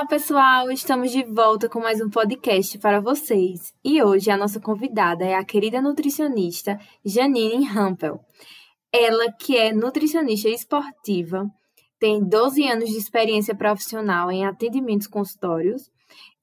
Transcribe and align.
Olá, 0.00 0.08
pessoal! 0.08 0.70
Estamos 0.70 1.10
de 1.10 1.22
volta 1.24 1.68
com 1.68 1.78
mais 1.78 2.00
um 2.00 2.08
podcast 2.08 2.78
para 2.78 3.02
vocês. 3.02 3.74
E 3.84 4.02
hoje 4.02 4.30
a 4.30 4.36
nossa 4.36 4.58
convidada 4.58 5.26
é 5.26 5.34
a 5.34 5.44
querida 5.44 5.82
nutricionista 5.82 6.80
Janine 7.04 7.66
Rampel. 7.66 8.18
Ela, 8.90 9.30
que 9.30 9.58
é 9.58 9.74
nutricionista 9.74 10.48
esportiva, 10.48 11.46
tem 11.98 12.24
12 12.24 12.66
anos 12.66 12.88
de 12.88 12.96
experiência 12.96 13.54
profissional 13.54 14.30
em 14.30 14.46
atendimentos 14.46 15.06
consultórios 15.06 15.90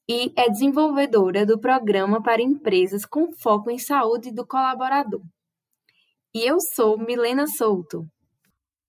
e 0.07 0.31
é 0.35 0.47
desenvolvedora 0.51 1.43
do 1.43 1.57
programa 1.57 2.21
para 2.21 2.43
empresas 2.43 3.07
com 3.07 3.33
foco 3.33 3.71
em 3.71 3.79
saúde 3.79 4.31
do 4.31 4.45
colaborador. 4.45 5.21
E 6.31 6.47
eu 6.47 6.59
sou 6.59 6.95
Milena 6.95 7.47
Souto. 7.47 8.05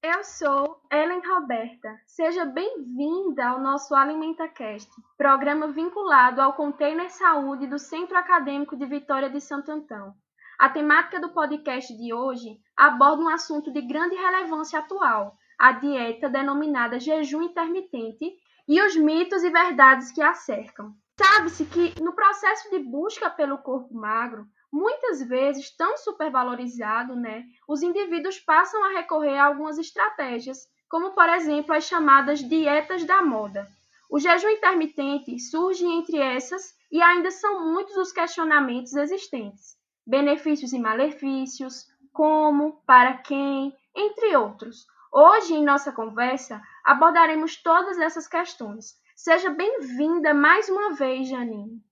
Eu 0.01 0.23
sou 0.23 0.81
Ellen 0.93 1.21
Roberta. 1.27 1.99
Seja 2.07 2.45
bem-vinda 2.45 3.49
ao 3.49 3.61
nosso 3.61 3.97
AlimentaCast, 3.97 4.89
programa 5.17 5.67
vinculado 5.73 6.41
ao 6.41 6.53
Container 6.53 7.11
Saúde 7.11 7.67
do 7.67 7.81
Centro 7.81 8.17
Acadêmico 8.17 8.77
de 8.77 8.87
Vitória 8.87 9.29
de 9.29 9.41
Santo 9.41 9.73
Antão. 9.73 10.15
A 10.57 10.69
temática 10.69 11.21
do 11.21 11.31
podcast 11.31 11.93
de 11.97 12.15
hoje 12.15 12.61
aborda 12.77 13.25
um 13.25 13.29
assunto 13.29 13.73
de 13.73 13.83
grande 13.83 14.15
relevância 14.15 14.79
atual, 14.79 15.37
a 15.59 15.73
dieta 15.73 16.29
denominada 16.29 17.01
jejum 17.01 17.43
intermitente 17.43 18.37
e 18.69 18.81
os 18.81 18.95
mitos 18.95 19.43
e 19.43 19.51
verdades 19.51 20.13
que 20.13 20.23
a 20.23 20.33
cercam. 20.33 20.95
Sabe-se 21.21 21.65
que 21.65 22.01
no 22.01 22.15
processo 22.15 22.71
de 22.71 22.79
busca 22.79 23.29
pelo 23.29 23.59
corpo 23.59 23.93
magro, 23.93 24.47
muitas 24.73 25.23
vezes 25.23 25.75
tão 25.77 25.97
supervalorizado, 25.97 27.17
né, 27.17 27.45
os 27.67 27.83
indivíduos 27.83 28.39
passam 28.39 28.83
a 28.85 28.91
recorrer 28.91 29.39
a 29.39 29.47
algumas 29.47 29.79
estratégias, 29.79 30.69
como 30.89 31.11
por 31.13 31.29
exemplo 31.29 31.75
as 31.75 31.85
chamadas 31.85 32.41
dietas 32.41 33.05
da 33.05 33.23
moda. 33.23 33.69
O 34.11 34.19
jejum 34.19 34.49
intermitente 34.49 35.39
surge 35.39 35.85
entre 35.85 36.19
essas 36.19 36.75
e 36.91 37.03
ainda 37.03 37.31
são 37.31 37.73
muitos 37.73 37.97
os 37.97 38.13
questionamentos 38.13 38.95
existentes. 38.95 39.77
Benefícios 40.07 40.73
e 40.73 40.79
malefícios, 40.79 41.87
como, 42.13 42.81
para 42.87 43.19
quem, 43.19 43.77
entre 43.95 44.35
outros. 44.35 44.87
Hoje, 45.13 45.55
em 45.55 45.65
nossa 45.65 45.93
conversa, 45.93 46.61
abordaremos 46.85 47.63
todas 47.63 47.99
essas 47.99 48.27
questões. 48.27 48.95
Seja 49.15 49.51
bem-vinda 49.51 50.33
mais 50.33 50.69
uma 50.69 50.95
vez, 50.95 51.29
Janine. 51.29 51.83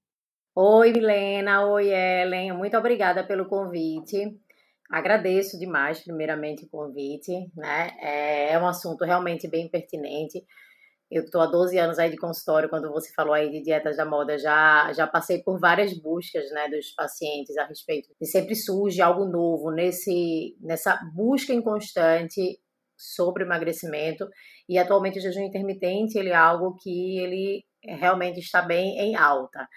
Oi, 0.58 0.90
Milena. 0.90 1.66
Oi, 1.66 1.90
Ellen. 1.92 2.54
Muito 2.54 2.78
obrigada 2.78 3.22
pelo 3.22 3.44
convite. 3.46 4.40
Agradeço 4.90 5.58
demais, 5.58 6.00
primeiramente, 6.00 6.64
o 6.64 6.68
convite. 6.70 7.30
Né? 7.54 7.90
É, 8.00 8.52
é 8.54 8.58
um 8.58 8.66
assunto 8.66 9.04
realmente 9.04 9.46
bem 9.46 9.68
pertinente. 9.68 10.42
Eu 11.10 11.24
estou 11.24 11.42
há 11.42 11.46
12 11.46 11.78
anos 11.78 11.98
aí 11.98 12.10
de 12.10 12.16
consultório, 12.16 12.70
quando 12.70 12.90
você 12.90 13.12
falou 13.12 13.34
aí 13.34 13.50
de 13.50 13.62
dietas 13.62 13.98
da 13.98 14.06
moda, 14.06 14.38
já, 14.38 14.90
já 14.94 15.06
passei 15.06 15.42
por 15.42 15.60
várias 15.60 15.92
buscas 15.92 16.50
né, 16.50 16.70
dos 16.70 16.90
pacientes 16.92 17.54
a 17.58 17.66
respeito. 17.66 18.08
E 18.18 18.24
sempre 18.24 18.54
surge 18.54 19.02
algo 19.02 19.26
novo 19.26 19.70
nesse, 19.70 20.56
nessa 20.62 20.98
busca 21.14 21.52
inconstante 21.52 22.58
sobre 22.96 23.44
emagrecimento. 23.44 24.26
E 24.66 24.78
atualmente 24.78 25.18
o 25.18 25.22
jejum 25.22 25.42
intermitente 25.42 26.18
ele 26.18 26.30
é 26.30 26.34
algo 26.34 26.76
que 26.82 27.18
ele 27.18 27.62
realmente 27.84 28.40
está 28.40 28.62
bem 28.62 28.98
em 28.98 29.16
alta. 29.16 29.68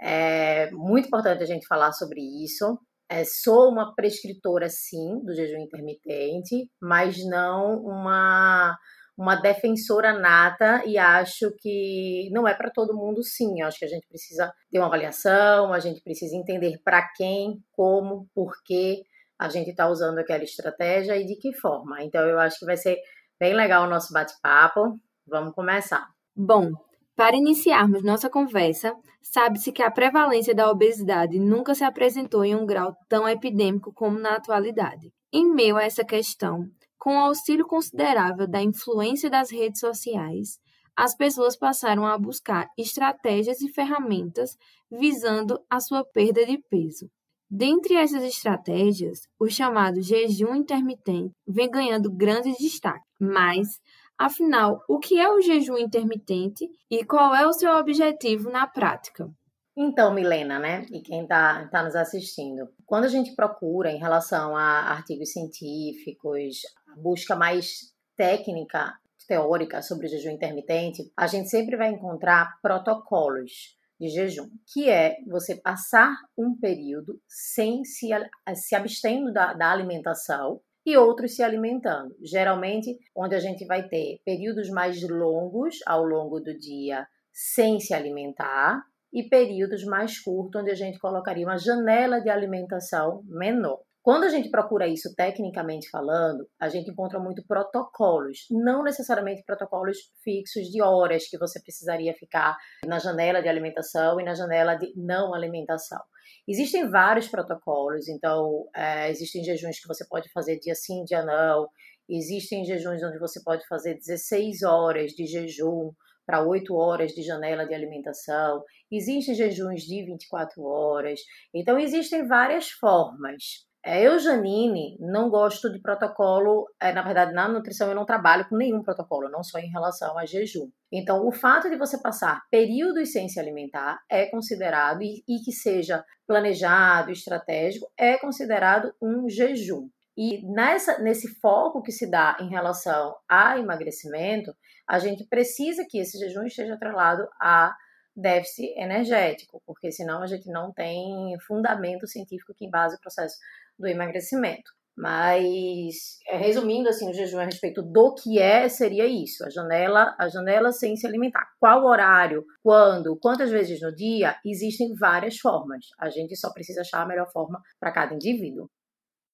É 0.00 0.70
muito 0.72 1.06
importante 1.06 1.42
a 1.42 1.46
gente 1.46 1.66
falar 1.66 1.92
sobre 1.92 2.20
isso. 2.20 2.78
É, 3.08 3.24
sou 3.24 3.70
uma 3.70 3.94
prescritora, 3.94 4.68
sim, 4.68 5.20
do 5.24 5.34
jejum 5.34 5.60
intermitente, 5.60 6.68
mas 6.80 7.24
não 7.24 7.76
uma, 7.84 8.76
uma 9.16 9.36
defensora 9.36 10.12
nata 10.12 10.82
e 10.84 10.98
acho 10.98 11.52
que 11.58 12.28
não 12.32 12.48
é 12.48 12.54
para 12.54 12.70
todo 12.70 12.96
mundo, 12.96 13.22
sim. 13.22 13.60
Eu 13.60 13.66
acho 13.68 13.78
que 13.78 13.84
a 13.84 13.88
gente 13.88 14.06
precisa 14.08 14.52
ter 14.70 14.78
uma 14.78 14.88
avaliação, 14.88 15.72
a 15.72 15.78
gente 15.78 16.02
precisa 16.02 16.34
entender 16.36 16.80
para 16.84 17.08
quem, 17.16 17.62
como, 17.72 18.28
por 18.34 18.52
que 18.64 19.04
a 19.38 19.48
gente 19.48 19.70
está 19.70 19.88
usando 19.88 20.18
aquela 20.18 20.42
estratégia 20.42 21.16
e 21.16 21.24
de 21.24 21.36
que 21.36 21.52
forma. 21.52 22.02
Então, 22.02 22.22
eu 22.26 22.38
acho 22.38 22.58
que 22.58 22.66
vai 22.66 22.76
ser 22.76 22.98
bem 23.38 23.54
legal 23.54 23.84
o 23.84 23.90
nosso 23.90 24.12
bate-papo. 24.12 24.98
Vamos 25.26 25.54
começar. 25.54 26.08
Bom, 26.34 26.72
para 27.16 27.34
iniciarmos 27.34 28.02
nossa 28.02 28.28
conversa, 28.28 28.94
sabe-se 29.22 29.72
que 29.72 29.82
a 29.82 29.90
prevalência 29.90 30.54
da 30.54 30.70
obesidade 30.70 31.40
nunca 31.40 31.74
se 31.74 31.82
apresentou 31.82 32.44
em 32.44 32.54
um 32.54 32.66
grau 32.66 32.94
tão 33.08 33.26
epidêmico 33.26 33.90
como 33.92 34.18
na 34.18 34.36
atualidade. 34.36 35.10
Em 35.32 35.50
meio 35.50 35.78
a 35.78 35.82
essa 35.82 36.04
questão, 36.04 36.68
com 36.98 37.16
o 37.16 37.20
auxílio 37.20 37.66
considerável 37.66 38.46
da 38.46 38.62
influência 38.62 39.30
das 39.30 39.50
redes 39.50 39.80
sociais, 39.80 40.58
as 40.94 41.16
pessoas 41.16 41.56
passaram 41.56 42.06
a 42.06 42.18
buscar 42.18 42.68
estratégias 42.76 43.60
e 43.60 43.72
ferramentas 43.72 44.56
visando 44.90 45.58
a 45.70 45.80
sua 45.80 46.04
perda 46.04 46.44
de 46.44 46.58
peso. 46.70 47.10
Dentre 47.48 47.94
essas 47.94 48.24
estratégias, 48.24 49.20
o 49.38 49.48
chamado 49.48 50.02
jejum 50.02 50.54
intermitente 50.54 51.32
vem 51.46 51.70
ganhando 51.70 52.12
grande 52.12 52.52
destaque, 52.58 53.06
mas 53.20 53.78
Afinal, 54.18 54.82
o 54.88 54.98
que 54.98 55.18
é 55.18 55.28
o 55.30 55.40
jejum 55.40 55.76
intermitente 55.76 56.68
e 56.90 57.04
qual 57.04 57.34
é 57.34 57.46
o 57.46 57.52
seu 57.52 57.72
objetivo 57.76 58.50
na 58.50 58.66
prática? 58.66 59.30
Então, 59.76 60.14
Milena, 60.14 60.58
né, 60.58 60.86
e 60.90 61.02
quem 61.02 61.22
está 61.22 61.68
tá 61.68 61.82
nos 61.82 61.94
assistindo, 61.94 62.66
quando 62.86 63.04
a 63.04 63.08
gente 63.08 63.34
procura 63.34 63.90
em 63.90 63.98
relação 63.98 64.56
a 64.56 64.90
artigos 64.90 65.32
científicos, 65.32 66.62
busca 66.96 67.36
mais 67.36 67.92
técnica, 68.16 68.94
teórica 69.28 69.82
sobre 69.82 70.06
o 70.06 70.08
jejum 70.08 70.30
intermitente, 70.30 71.12
a 71.14 71.26
gente 71.26 71.50
sempre 71.50 71.76
vai 71.76 71.88
encontrar 71.88 72.58
protocolos 72.62 73.76
de 74.00 74.08
jejum, 74.08 74.48
que 74.72 74.88
é 74.88 75.16
você 75.26 75.54
passar 75.54 76.14
um 76.38 76.56
período 76.56 77.20
sem 77.28 77.84
se, 77.84 78.08
se 78.54 78.74
abstendo 78.74 79.32
da, 79.32 79.52
da 79.52 79.70
alimentação 79.70 80.60
e 80.86 80.96
outros 80.96 81.34
se 81.34 81.42
alimentando. 81.42 82.14
Geralmente, 82.22 82.96
onde 83.14 83.34
a 83.34 83.40
gente 83.40 83.66
vai 83.66 83.88
ter 83.88 84.20
períodos 84.24 84.70
mais 84.70 85.02
longos 85.02 85.80
ao 85.84 86.04
longo 86.04 86.38
do 86.38 86.56
dia 86.56 87.04
sem 87.32 87.80
se 87.80 87.92
alimentar 87.92 88.80
e 89.12 89.24
períodos 89.24 89.84
mais 89.84 90.20
curtos, 90.20 90.62
onde 90.62 90.70
a 90.70 90.74
gente 90.74 90.98
colocaria 90.98 91.44
uma 91.44 91.58
janela 91.58 92.20
de 92.20 92.30
alimentação 92.30 93.22
menor. 93.24 93.80
Quando 94.06 94.22
a 94.22 94.28
gente 94.28 94.50
procura 94.50 94.86
isso 94.86 95.12
tecnicamente 95.16 95.90
falando, 95.90 96.48
a 96.60 96.68
gente 96.68 96.88
encontra 96.88 97.18
muito 97.18 97.44
protocolos, 97.44 98.46
não 98.52 98.84
necessariamente 98.84 99.42
protocolos 99.44 99.96
fixos 100.22 100.68
de 100.68 100.80
horas 100.80 101.28
que 101.28 101.36
você 101.36 101.60
precisaria 101.60 102.14
ficar 102.14 102.56
na 102.84 103.00
janela 103.00 103.42
de 103.42 103.48
alimentação 103.48 104.20
e 104.20 104.24
na 104.24 104.32
janela 104.32 104.76
de 104.76 104.92
não 104.94 105.34
alimentação. 105.34 106.00
Existem 106.46 106.88
vários 106.88 107.26
protocolos, 107.26 108.06
então 108.06 108.68
é, 108.76 109.10
existem 109.10 109.42
jejuns 109.42 109.80
que 109.80 109.88
você 109.88 110.06
pode 110.06 110.30
fazer 110.30 110.60
dia 110.60 110.76
sim, 110.76 111.02
dia 111.02 111.24
não, 111.24 111.68
existem 112.08 112.64
jejuns 112.64 113.02
onde 113.02 113.18
você 113.18 113.42
pode 113.42 113.66
fazer 113.66 113.94
16 113.94 114.62
horas 114.62 115.10
de 115.14 115.26
jejum 115.26 115.90
para 116.24 116.46
8 116.46 116.72
horas 116.76 117.10
de 117.10 117.22
janela 117.22 117.66
de 117.66 117.74
alimentação, 117.74 118.62
existem 118.88 119.34
jejuns 119.34 119.82
de 119.82 120.04
24 120.04 120.62
horas, 120.62 121.18
então 121.52 121.76
existem 121.76 122.24
várias 122.28 122.70
formas. 122.70 123.65
É, 123.88 124.04
eu, 124.04 124.18
Janine, 124.18 124.96
não 124.98 125.30
gosto 125.30 125.70
de 125.70 125.78
protocolo. 125.78 126.66
É, 126.82 126.92
na 126.92 127.02
verdade, 127.02 127.32
na 127.32 127.46
nutrição 127.46 127.88
eu 127.88 127.94
não 127.94 128.04
trabalho 128.04 128.44
com 128.48 128.56
nenhum 128.56 128.82
protocolo, 128.82 129.28
não 129.28 129.44
só 129.44 129.60
em 129.60 129.70
relação 129.70 130.18
a 130.18 130.26
jejum. 130.26 130.68
Então, 130.90 131.24
o 131.24 131.30
fato 131.30 131.70
de 131.70 131.76
você 131.76 131.96
passar 131.96 132.42
períodos 132.50 133.12
sem 133.12 133.28
se 133.28 133.38
alimentar 133.38 134.00
é 134.10 134.26
considerado, 134.26 135.02
e, 135.02 135.22
e 135.28 135.38
que 135.44 135.52
seja 135.52 136.04
planejado, 136.26 137.12
estratégico, 137.12 137.86
é 137.96 138.18
considerado 138.18 138.92
um 139.00 139.28
jejum. 139.28 139.88
E 140.16 140.44
nessa, 140.52 140.98
nesse 140.98 141.38
foco 141.38 141.80
que 141.80 141.92
se 141.92 142.10
dá 142.10 142.36
em 142.40 142.48
relação 142.48 143.14
a 143.28 143.56
emagrecimento, 143.56 144.52
a 144.88 144.98
gente 144.98 145.24
precisa 145.28 145.86
que 145.88 145.98
esse 145.98 146.18
jejum 146.18 146.42
esteja 146.42 146.74
atrelado 146.74 147.28
a 147.40 147.72
déficit 148.16 148.72
energético, 148.78 149.62
porque 149.66 149.92
senão 149.92 150.22
a 150.22 150.26
gente 150.26 150.50
não 150.50 150.72
tem 150.72 151.38
fundamento 151.46 152.06
científico 152.06 152.54
que 152.56 152.64
embase 152.64 152.96
o 152.96 153.00
processo 153.00 153.36
do 153.78 153.86
emagrecimento. 153.86 154.76
Mas, 154.96 156.18
é, 156.26 156.38
resumindo 156.38 156.88
assim, 156.88 157.10
o 157.10 157.12
jejum 157.12 157.38
a 157.38 157.44
respeito 157.44 157.82
do 157.82 158.14
que 158.14 158.38
é, 158.38 158.66
seria 158.66 159.06
isso, 159.06 159.44
a 159.44 159.50
janela, 159.50 160.16
a 160.18 160.26
janela 160.28 160.72
sem 160.72 160.96
se 160.96 161.06
alimentar. 161.06 161.46
Qual 161.60 161.84
horário, 161.84 162.42
quando, 162.62 163.18
quantas 163.20 163.50
vezes 163.50 163.78
no 163.82 163.94
dia, 163.94 164.34
existem 164.42 164.94
várias 164.94 165.36
formas. 165.36 165.84
A 166.00 166.08
gente 166.08 166.34
só 166.34 166.50
precisa 166.50 166.80
achar 166.80 167.02
a 167.02 167.06
melhor 167.06 167.30
forma 167.30 167.60
para 167.78 167.92
cada 167.92 168.14
indivíduo. 168.14 168.70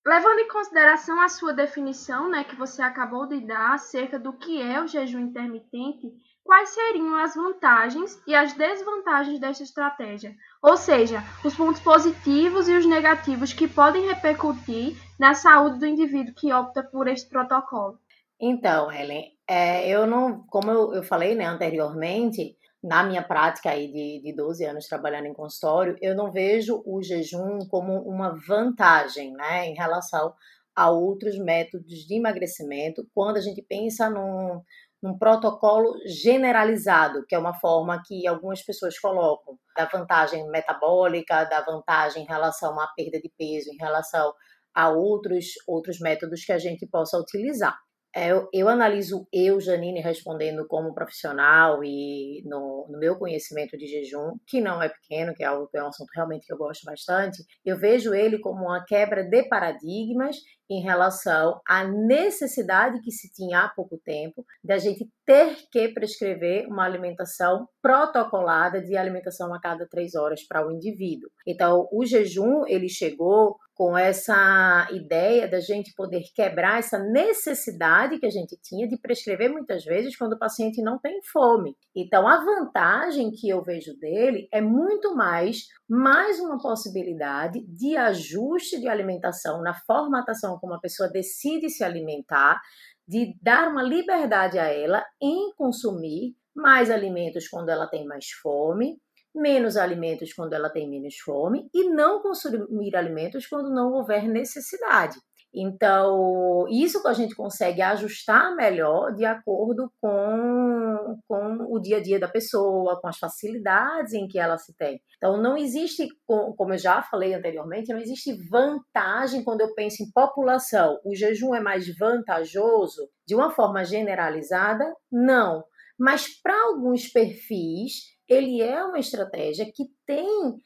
Levando 0.04 0.40
em 0.40 0.48
consideração 0.48 1.20
a 1.20 1.28
sua 1.28 1.52
definição, 1.52 2.28
né, 2.28 2.42
que 2.42 2.56
você 2.56 2.82
acabou 2.82 3.28
de 3.28 3.46
dar 3.46 3.74
acerca 3.74 4.18
do 4.18 4.36
que 4.36 4.60
é 4.60 4.82
o 4.82 4.88
jejum 4.88 5.20
intermitente, 5.20 6.08
quais 6.44 6.70
seriam 6.70 7.16
as 7.16 7.34
vantagens 7.34 8.20
e 8.26 8.34
as 8.34 8.52
desvantagens 8.52 9.38
desta 9.38 9.62
estratégia? 9.62 10.34
Ou 10.62 10.76
seja, 10.76 11.22
os 11.44 11.54
pontos 11.54 11.80
positivos 11.80 12.68
e 12.68 12.76
os 12.76 12.86
negativos 12.86 13.52
que 13.52 13.68
podem 13.68 14.06
repercutir 14.06 14.96
na 15.18 15.34
saúde 15.34 15.78
do 15.78 15.86
indivíduo 15.86 16.34
que 16.34 16.52
opta 16.52 16.82
por 16.82 17.08
este 17.08 17.28
protocolo. 17.28 17.98
Então, 18.40 18.90
Helen, 18.90 19.32
é, 19.48 19.88
eu 19.88 20.06
não, 20.06 20.44
como 20.48 20.70
eu, 20.70 20.94
eu 20.94 21.02
falei 21.02 21.34
né, 21.34 21.44
anteriormente, 21.44 22.56
na 22.82 23.04
minha 23.04 23.22
prática 23.22 23.70
aí 23.70 23.86
de, 23.86 24.20
de 24.22 24.32
12 24.34 24.64
anos 24.64 24.88
trabalhando 24.88 25.26
em 25.26 25.34
consultório, 25.34 25.96
eu 26.00 26.16
não 26.16 26.32
vejo 26.32 26.82
o 26.84 27.00
jejum 27.02 27.60
como 27.68 28.00
uma 28.02 28.36
vantagem 28.46 29.32
né, 29.32 29.66
em 29.66 29.74
relação 29.74 30.34
a 30.74 30.90
outros 30.90 31.38
métodos 31.38 32.06
de 32.06 32.14
emagrecimento 32.14 33.06
quando 33.14 33.36
a 33.36 33.40
gente 33.40 33.62
pensa 33.62 34.10
num, 34.10 34.60
num 35.02 35.19
protocolo 35.19 35.94
generalizado, 36.06 37.25
que 37.26 37.34
é 37.34 37.38
uma 37.38 37.54
forma 37.54 38.00
que 38.06 38.26
algumas 38.26 38.62
pessoas 38.62 38.99
colocam, 38.99 39.58
da 39.76 39.87
vantagem 39.87 40.49
metabólica, 40.49 41.44
da 41.44 41.60
vantagem 41.60 42.22
em 42.22 42.26
relação 42.26 42.78
à 42.78 42.87
perda 42.94 43.20
de 43.20 43.31
peso, 43.37 43.70
em 43.70 43.76
relação 43.76 44.32
a 44.75 44.90
outros, 44.90 45.46
outros 45.66 45.99
métodos 45.99 46.44
que 46.44 46.52
a 46.52 46.58
gente 46.58 46.87
possa 46.87 47.19
utilizar. 47.19 47.76
É, 48.14 48.30
eu, 48.30 48.46
eu, 48.52 48.68
analiso 48.68 49.26
eu, 49.32 49.58
Janine, 49.58 50.00
respondendo 50.00 50.66
como 50.66 50.92
profissional 50.92 51.82
e 51.82 52.42
no, 52.44 52.86
no, 52.90 52.98
meu 52.98 53.16
conhecimento 53.16 53.76
de 53.76 53.86
jejum, 53.86 54.36
que 54.46 54.60
não 54.60 54.82
é 54.82 54.88
pequeno, 54.90 55.34
que 55.34 55.42
é, 55.42 55.46
algo, 55.46 55.68
é 55.74 55.82
um 55.82 55.88
assunto 55.88 56.10
realmente 56.14 56.46
que 56.46 56.52
eu 56.52 56.58
gosto 56.58 56.84
bastante, 56.84 57.42
eu 57.64 57.78
vejo 57.78 58.12
ele 58.12 58.38
como 58.38 58.64
uma 58.66 58.84
quebra 58.84 59.24
de 59.24 59.48
paradigmas 59.48 60.36
em 60.70 60.82
relação 60.82 61.60
à 61.66 61.84
necessidade 61.84 63.00
que 63.00 63.10
se 63.10 63.30
tinha 63.32 63.60
há 63.60 63.68
pouco 63.68 63.98
tempo 64.04 64.44
da 64.62 64.78
gente 64.78 65.06
ter 65.26 65.56
que 65.70 65.88
prescrever 65.88 66.66
uma 66.66 66.84
alimentação 66.84 67.66
protocolada 67.80 68.80
de 68.80 68.96
alimentação 68.96 69.54
a 69.54 69.60
cada 69.60 69.86
três 69.88 70.14
horas 70.14 70.46
para 70.46 70.66
o 70.66 70.70
indivíduo. 70.70 71.30
Então, 71.46 71.88
o 71.92 72.04
jejum 72.04 72.66
ele 72.66 72.88
chegou 72.88 73.56
com 73.74 73.96
essa 73.96 74.88
ideia 74.92 75.48
da 75.48 75.60
gente 75.60 75.94
poder 75.94 76.22
quebrar 76.34 76.78
essa 76.78 76.98
necessidade 76.98 78.19
que 78.19 78.26
a 78.26 78.30
gente 78.30 78.56
tinha 78.62 78.86
de 78.86 78.98
prescrever 78.98 79.50
muitas 79.50 79.84
vezes 79.84 80.16
quando 80.16 80.34
o 80.34 80.38
paciente 80.38 80.82
não 80.82 80.98
tem 80.98 81.20
fome. 81.32 81.74
Então, 81.96 82.28
a 82.28 82.44
vantagem 82.44 83.30
que 83.30 83.48
eu 83.48 83.62
vejo 83.62 83.96
dele 83.98 84.48
é 84.52 84.60
muito 84.60 85.14
mais 85.14 85.66
mais 85.88 86.40
uma 86.40 86.58
possibilidade 86.58 87.60
de 87.66 87.96
ajuste 87.96 88.80
de 88.80 88.88
alimentação 88.88 89.62
na 89.62 89.74
formatação 89.74 90.58
como 90.58 90.74
a 90.74 90.80
pessoa 90.80 91.08
decide 91.08 91.69
se 91.69 91.84
alimentar, 91.84 92.60
de 93.06 93.34
dar 93.42 93.69
uma 93.69 93.82
liberdade 93.82 94.58
a 94.58 94.64
ela 94.64 95.04
em 95.20 95.52
consumir 95.54 96.34
mais 96.54 96.90
alimentos 96.90 97.48
quando 97.48 97.70
ela 97.70 97.86
tem 97.86 98.06
mais 98.06 98.30
fome 98.42 98.96
menos 99.34 99.76
alimentos 99.76 100.32
quando 100.32 100.52
ela 100.52 100.70
tem 100.70 100.88
menos 100.88 101.17
fome 101.19 101.69
e 101.75 101.88
não 101.88 102.20
consumir 102.20 102.94
alimentos 102.96 103.46
quando 103.46 103.70
não 103.70 103.93
houver 103.93 104.29
necessidade. 104.29 105.17
Então, 105.55 106.67
isso 106.70 107.02
que 107.02 107.08
a 107.08 107.12
gente 107.12 107.34
consegue 107.34 107.82
ajustar 107.82 108.56
melhor 108.56 109.12
de 109.14 109.26
acordo 109.26 109.93
com, 110.00 111.19
com 111.29 111.67
o 111.69 111.79
dia 111.79 111.99
a 111.99 112.02
dia 112.02 112.19
da 112.19 112.26
pessoa, 112.26 112.99
com 112.99 113.06
as 113.06 113.19
facilidades 113.19 114.14
em 114.14 114.26
que 114.26 114.38
ela 114.38 114.56
se 114.56 114.75
tem. 114.75 114.99
Então, 115.19 115.37
não 115.37 115.56
existe, 115.56 116.08
como 116.26 116.73
eu 116.73 116.79
já 116.79 117.02
falei 117.02 117.34
anteriormente, 117.34 117.93
não 117.93 118.00
existe 118.00 118.32
vantagem 118.49 119.44
quando 119.44 119.61
eu 119.61 119.75
penso 119.75 120.02
em 120.02 120.11
população. 120.11 120.99
O 121.05 121.14
jejum 121.14 121.55
é 121.55 121.61
mais 121.61 121.87
vantajoso 121.99 123.06
de 123.26 123.34
uma 123.34 123.50
forma 123.50 123.84
generalizada? 123.84 124.90
Não. 125.11 125.62
Mas 126.02 126.26
para 126.43 126.60
alguns 126.64 127.06
perfis, 127.06 128.08
ele 128.28 128.60
é 128.60 128.84
uma 128.84 128.99
estratégia 128.99 129.70
que 129.72 129.84
tem 130.04 130.60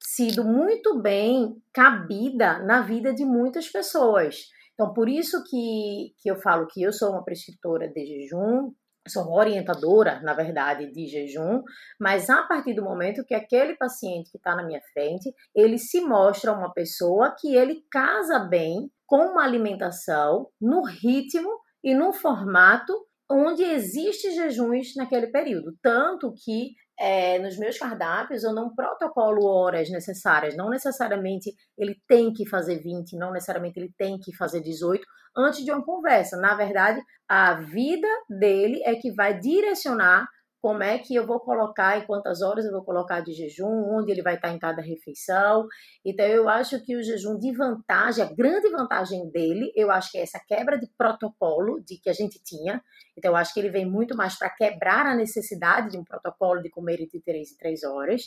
sido 0.00 0.42
muito 0.42 0.98
bem 1.02 1.62
cabida 1.74 2.58
na 2.60 2.80
vida 2.80 3.12
de 3.12 3.22
muitas 3.22 3.68
pessoas. 3.68 4.46
Então, 4.72 4.94
por 4.94 5.06
isso 5.06 5.44
que, 5.44 6.14
que 6.22 6.30
eu 6.30 6.36
falo 6.36 6.66
que 6.68 6.80
eu 6.80 6.90
sou 6.90 7.10
uma 7.10 7.22
prescritora 7.22 7.86
de 7.86 8.06
jejum, 8.06 8.72
sou 9.06 9.24
uma 9.24 9.36
orientadora, 9.36 10.22
na 10.22 10.32
verdade, 10.32 10.90
de 10.90 11.06
jejum, 11.06 11.62
mas 12.00 12.30
a 12.30 12.44
partir 12.44 12.72
do 12.72 12.82
momento 12.82 13.26
que 13.26 13.34
aquele 13.34 13.76
paciente 13.76 14.30
que 14.30 14.38
está 14.38 14.56
na 14.56 14.64
minha 14.64 14.80
frente, 14.94 15.34
ele 15.54 15.76
se 15.76 16.00
mostra 16.00 16.50
uma 16.50 16.72
pessoa 16.72 17.36
que 17.38 17.54
ele 17.54 17.84
casa 17.90 18.38
bem 18.38 18.90
com 19.06 19.18
uma 19.18 19.44
alimentação 19.44 20.48
no 20.58 20.82
ritmo 20.82 21.50
e 21.84 21.94
no 21.94 22.10
formato 22.10 23.07
onde 23.30 23.62
existe 23.62 24.30
jejuns 24.32 24.94
naquele 24.96 25.28
período. 25.28 25.76
Tanto 25.82 26.32
que 26.32 26.74
é, 26.98 27.38
nos 27.38 27.56
meus 27.58 27.78
cardápios 27.78 28.42
eu 28.42 28.52
não 28.52 28.74
protocolo 28.74 29.46
horas 29.46 29.88
necessárias, 29.90 30.56
não 30.56 30.68
necessariamente 30.68 31.54
ele 31.76 31.96
tem 32.08 32.32
que 32.32 32.48
fazer 32.48 32.78
20, 32.78 33.16
não 33.16 33.32
necessariamente 33.32 33.78
ele 33.78 33.92
tem 33.96 34.18
que 34.18 34.34
fazer 34.34 34.60
18 34.60 35.04
antes 35.36 35.64
de 35.64 35.70
uma 35.70 35.84
conversa. 35.84 36.36
Na 36.36 36.54
verdade, 36.54 37.00
a 37.28 37.54
vida 37.54 38.08
dele 38.28 38.82
é 38.84 38.96
que 38.96 39.12
vai 39.12 39.38
direcionar 39.38 40.26
como 40.60 40.82
é 40.82 40.98
que 40.98 41.14
eu 41.14 41.26
vou 41.26 41.38
colocar 41.40 41.98
e 41.98 42.06
quantas 42.06 42.42
horas 42.42 42.64
eu 42.64 42.72
vou 42.72 42.84
colocar 42.84 43.20
de 43.20 43.32
jejum, 43.32 43.96
onde 43.96 44.10
ele 44.10 44.22
vai 44.22 44.34
estar 44.34 44.50
em 44.50 44.58
cada 44.58 44.82
refeição. 44.82 45.66
Então, 46.04 46.26
eu 46.26 46.48
acho 46.48 46.82
que 46.84 46.96
o 46.96 47.02
jejum 47.02 47.38
de 47.38 47.52
vantagem, 47.52 48.24
a 48.24 48.32
grande 48.32 48.68
vantagem 48.68 49.30
dele, 49.30 49.72
eu 49.76 49.90
acho 49.90 50.10
que 50.10 50.18
é 50.18 50.22
essa 50.22 50.40
quebra 50.46 50.78
de 50.78 50.88
protocolo 50.98 51.80
de 51.80 51.98
que 51.98 52.10
a 52.10 52.12
gente 52.12 52.42
tinha. 52.42 52.82
Então, 53.16 53.32
eu 53.32 53.36
acho 53.36 53.54
que 53.54 53.60
ele 53.60 53.70
vem 53.70 53.86
muito 53.86 54.16
mais 54.16 54.38
para 54.38 54.50
quebrar 54.50 55.06
a 55.06 55.14
necessidade 55.14 55.90
de 55.90 55.98
um 55.98 56.04
protocolo 56.04 56.60
de 56.60 56.70
comer 56.70 56.98
de 56.98 57.20
3 57.20 57.52
em 57.52 57.56
3 57.56 57.84
horas. 57.84 58.22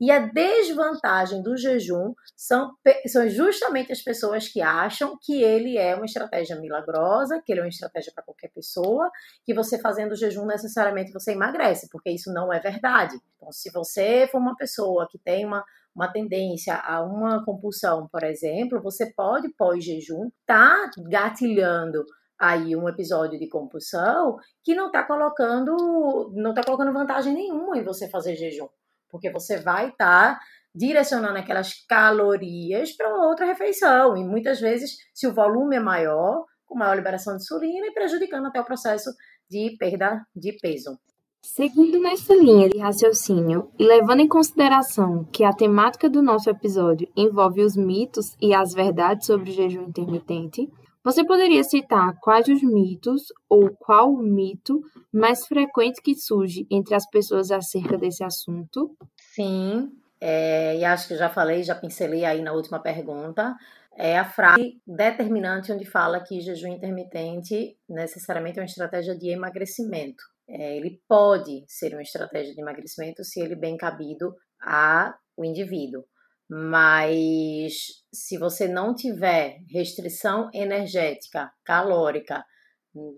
E 0.00 0.10
a 0.10 0.20
desvantagem 0.20 1.42
do 1.42 1.56
jejum 1.56 2.14
são, 2.36 2.72
são 3.06 3.28
justamente 3.28 3.92
as 3.92 4.02
pessoas 4.02 4.48
que 4.48 4.60
acham 4.60 5.18
que 5.20 5.42
ele 5.42 5.76
é 5.76 5.94
uma 5.94 6.04
estratégia 6.04 6.56
milagrosa, 6.56 7.42
que 7.44 7.52
ele 7.52 7.60
é 7.60 7.62
uma 7.64 7.68
estratégia 7.68 8.12
para 8.14 8.24
qualquer 8.24 8.48
pessoa, 8.48 9.10
que 9.44 9.54
você 9.54 9.78
fazendo 9.78 10.12
o 10.12 10.16
jejum 10.16 10.46
necessariamente 10.46 11.12
você 11.12 11.32
emagrece 11.32 11.73
acontece, 11.74 11.88
porque 11.90 12.10
isso 12.10 12.32
não 12.32 12.52
é 12.52 12.60
verdade. 12.60 13.16
Então, 13.36 13.50
se 13.52 13.70
você 13.70 14.28
for 14.30 14.38
uma 14.38 14.56
pessoa 14.56 15.08
que 15.10 15.18
tem 15.18 15.44
uma, 15.44 15.64
uma 15.94 16.10
tendência 16.10 16.76
a 16.76 17.02
uma 17.02 17.44
compulsão, 17.44 18.08
por 18.10 18.22
exemplo, 18.22 18.80
você 18.80 19.12
pode, 19.12 19.48
pós-jejum, 19.54 20.30
tá 20.46 20.90
gatilhando 21.10 22.04
aí 22.38 22.74
um 22.76 22.88
episódio 22.88 23.38
de 23.38 23.48
compulsão 23.48 24.36
que 24.62 24.74
não 24.74 24.86
está 24.86 25.02
colocando, 25.02 26.32
não 26.34 26.50
está 26.50 26.62
colocando 26.62 26.92
vantagem 26.92 27.34
nenhuma 27.34 27.76
em 27.78 27.84
você 27.84 28.08
fazer 28.08 28.36
jejum, 28.36 28.68
porque 29.08 29.30
você 29.30 29.58
vai 29.58 29.88
estar 29.88 30.34
tá 30.34 30.40
direcionando 30.74 31.38
aquelas 31.38 31.74
calorias 31.86 32.92
para 32.92 33.14
outra 33.14 33.46
refeição 33.46 34.16
e 34.16 34.24
muitas 34.24 34.60
vezes, 34.60 34.96
se 35.14 35.26
o 35.26 35.32
volume 35.32 35.76
é 35.76 35.80
maior, 35.80 36.44
com 36.66 36.76
maior 36.76 36.96
liberação 36.96 37.36
de 37.36 37.42
insulina 37.42 37.86
e 37.86 37.94
prejudicando 37.94 38.46
até 38.46 38.60
o 38.60 38.64
processo 38.64 39.10
de 39.48 39.76
perda 39.78 40.26
de 40.34 40.52
peso. 40.60 40.98
Seguindo 41.44 42.00
nessa 42.00 42.34
linha 42.34 42.70
de 42.70 42.78
raciocínio 42.78 43.70
e 43.78 43.84
levando 43.84 44.20
em 44.20 44.26
consideração 44.26 45.24
que 45.30 45.44
a 45.44 45.52
temática 45.52 46.08
do 46.08 46.22
nosso 46.22 46.48
episódio 46.48 47.06
envolve 47.14 47.62
os 47.62 47.76
mitos 47.76 48.34
e 48.40 48.54
as 48.54 48.72
verdades 48.72 49.26
sobre 49.26 49.50
o 49.50 49.52
jejum 49.52 49.82
intermitente, 49.82 50.72
você 51.04 51.22
poderia 51.22 51.62
citar 51.62 52.18
quais 52.18 52.48
os 52.48 52.62
mitos 52.62 53.24
ou 53.46 53.68
qual 53.78 54.10
o 54.10 54.22
mito 54.22 54.80
mais 55.12 55.46
frequente 55.46 56.00
que 56.00 56.14
surge 56.14 56.66
entre 56.70 56.94
as 56.94 57.06
pessoas 57.08 57.50
acerca 57.50 57.98
desse 57.98 58.24
assunto? 58.24 58.96
Sim, 59.14 59.92
é, 60.18 60.78
e 60.78 60.84
acho 60.84 61.08
que 61.08 61.14
já 61.14 61.28
falei, 61.28 61.62
já 61.62 61.74
pincelei 61.74 62.24
aí 62.24 62.40
na 62.40 62.54
última 62.54 62.80
pergunta. 62.80 63.54
É 63.94 64.18
a 64.18 64.24
frase 64.24 64.80
determinante 64.86 65.70
onde 65.70 65.84
fala 65.84 66.20
que 66.20 66.40
jejum 66.40 66.68
intermitente 66.68 67.76
necessariamente 67.86 68.58
é 68.58 68.62
uma 68.62 68.66
estratégia 68.66 69.14
de 69.14 69.28
emagrecimento. 69.28 70.33
É, 70.48 70.76
ele 70.76 71.02
pode 71.08 71.64
ser 71.68 71.92
uma 71.92 72.02
estratégia 72.02 72.54
de 72.54 72.60
emagrecimento 72.60 73.24
se 73.24 73.40
ele 73.40 73.56
bem 73.56 73.76
cabido 73.76 74.34
ao 74.60 75.14
indivíduo. 75.44 76.04
Mas 76.48 78.04
se 78.12 78.36
você 78.36 78.68
não 78.68 78.94
tiver 78.94 79.58
restrição 79.70 80.50
energética, 80.52 81.50
calórica, 81.64 82.44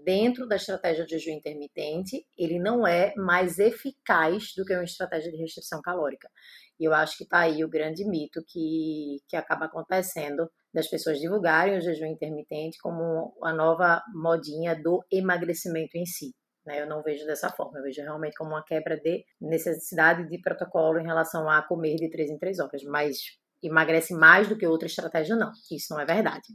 dentro 0.04 0.46
da 0.46 0.56
estratégia 0.56 1.04
de 1.04 1.18
jejum 1.18 1.36
intermitente, 1.36 2.26
ele 2.36 2.58
não 2.58 2.86
é 2.86 3.14
mais 3.16 3.58
eficaz 3.58 4.54
do 4.56 4.64
que 4.64 4.72
uma 4.72 4.84
estratégia 4.84 5.30
de 5.30 5.36
restrição 5.36 5.82
calórica. 5.82 6.30
E 6.78 6.84
eu 6.84 6.94
acho 6.94 7.16
que 7.16 7.24
está 7.24 7.40
aí 7.40 7.64
o 7.64 7.68
grande 7.68 8.04
mito 8.08 8.42
que, 8.46 9.18
que 9.28 9.36
acaba 9.36 9.66
acontecendo 9.66 10.50
das 10.72 10.88
pessoas 10.88 11.18
divulgarem 11.18 11.76
o 11.76 11.80
jejum 11.80 12.06
intermitente 12.06 12.78
como 12.78 13.36
a 13.42 13.52
nova 13.52 14.02
modinha 14.14 14.74
do 14.74 15.04
emagrecimento 15.10 15.96
em 15.96 16.06
si. 16.06 16.34
Né? 16.66 16.82
Eu 16.82 16.86
não 16.86 17.02
vejo 17.02 17.24
dessa 17.24 17.50
forma, 17.50 17.78
eu 17.78 17.82
vejo 17.82 18.02
realmente 18.02 18.36
como 18.36 18.50
uma 18.50 18.64
quebra 18.64 18.96
de 18.96 19.24
necessidade 19.40 20.28
de 20.28 20.38
protocolo 20.38 20.98
em 20.98 21.06
relação 21.06 21.48
a 21.48 21.62
comer 21.62 21.96
de 21.96 22.10
três 22.10 22.30
em 22.30 22.38
três 22.38 22.58
horas, 22.58 22.82
mas 22.84 23.38
emagrece 23.62 24.14
mais 24.14 24.48
do 24.48 24.56
que 24.56 24.66
outra 24.66 24.86
estratégia, 24.86 25.36
não. 25.36 25.52
Isso 25.70 25.92
não 25.92 26.00
é 26.00 26.04
verdade. 26.04 26.48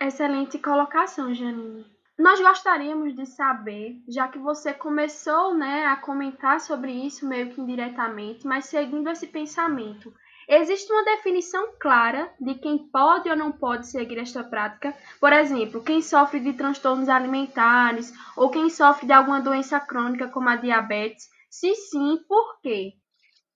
Excelente 0.00 0.58
colocação, 0.58 1.34
Janine. 1.34 1.84
Nós 2.18 2.38
gostaríamos 2.38 3.16
de 3.16 3.24
saber, 3.24 3.96
já 4.06 4.28
que 4.28 4.38
você 4.38 4.74
começou 4.74 5.54
né, 5.54 5.86
a 5.86 5.96
comentar 5.96 6.60
sobre 6.60 6.92
isso 6.92 7.26
meio 7.26 7.48
que 7.48 7.60
indiretamente, 7.60 8.46
mas 8.46 8.66
seguindo 8.66 9.08
esse 9.08 9.26
pensamento, 9.26 10.12
existe 10.50 10.92
uma 10.92 11.04
definição 11.04 11.72
clara 11.78 12.30
de 12.40 12.54
quem 12.56 12.78
pode 12.78 13.30
ou 13.30 13.36
não 13.36 13.52
pode 13.52 13.88
seguir 13.88 14.18
esta 14.18 14.42
prática? 14.42 14.94
Por 15.20 15.32
exemplo, 15.32 15.82
quem 15.82 16.02
sofre 16.02 16.40
de 16.40 16.52
transtornos 16.52 17.08
alimentares 17.08 18.12
ou 18.36 18.50
quem 18.50 18.68
sofre 18.68 19.06
de 19.06 19.12
alguma 19.12 19.40
doença 19.40 19.78
crônica 19.78 20.28
como 20.28 20.48
a 20.48 20.56
diabetes? 20.56 21.28
Se 21.48 21.74
sim, 21.74 22.18
por 22.28 22.60
quê? 22.60 22.94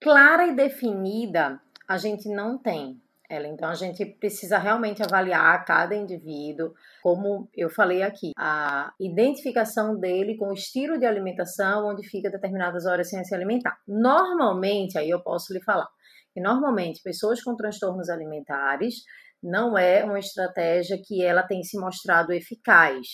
Clara 0.01 0.47
e 0.47 0.55
definida 0.55 1.61
a 1.87 1.97
gente 1.97 2.27
não 2.29 2.57
tem 2.57 3.01
ela. 3.29 3.47
Então 3.47 3.69
a 3.69 3.75
gente 3.75 4.05
precisa 4.05 4.57
realmente 4.57 5.01
avaliar 5.03 5.63
cada 5.65 5.95
indivíduo, 5.95 6.73
como 7.01 7.49
eu 7.55 7.69
falei 7.69 8.03
aqui, 8.03 8.31
a 8.37 8.93
identificação 8.99 9.99
dele 9.99 10.37
com 10.37 10.49
o 10.49 10.53
estilo 10.53 10.97
de 10.97 11.05
alimentação, 11.05 11.87
onde 11.87 12.07
fica 12.07 12.29
determinadas 12.29 12.85
horas 12.85 13.09
sem 13.09 13.23
se 13.23 13.33
alimentar. 13.33 13.77
Normalmente, 13.87 14.97
aí 14.97 15.09
eu 15.09 15.21
posso 15.21 15.53
lhe 15.53 15.61
falar, 15.61 15.87
que 16.35 16.41
normalmente 16.41 17.01
pessoas 17.01 17.41
com 17.41 17.55
transtornos 17.55 18.09
alimentares 18.09 18.95
não 19.41 19.77
é 19.77 20.03
uma 20.03 20.19
estratégia 20.19 20.99
que 21.01 21.23
ela 21.23 21.43
tem 21.43 21.63
se 21.63 21.79
mostrado 21.79 22.33
eficaz. 22.33 23.07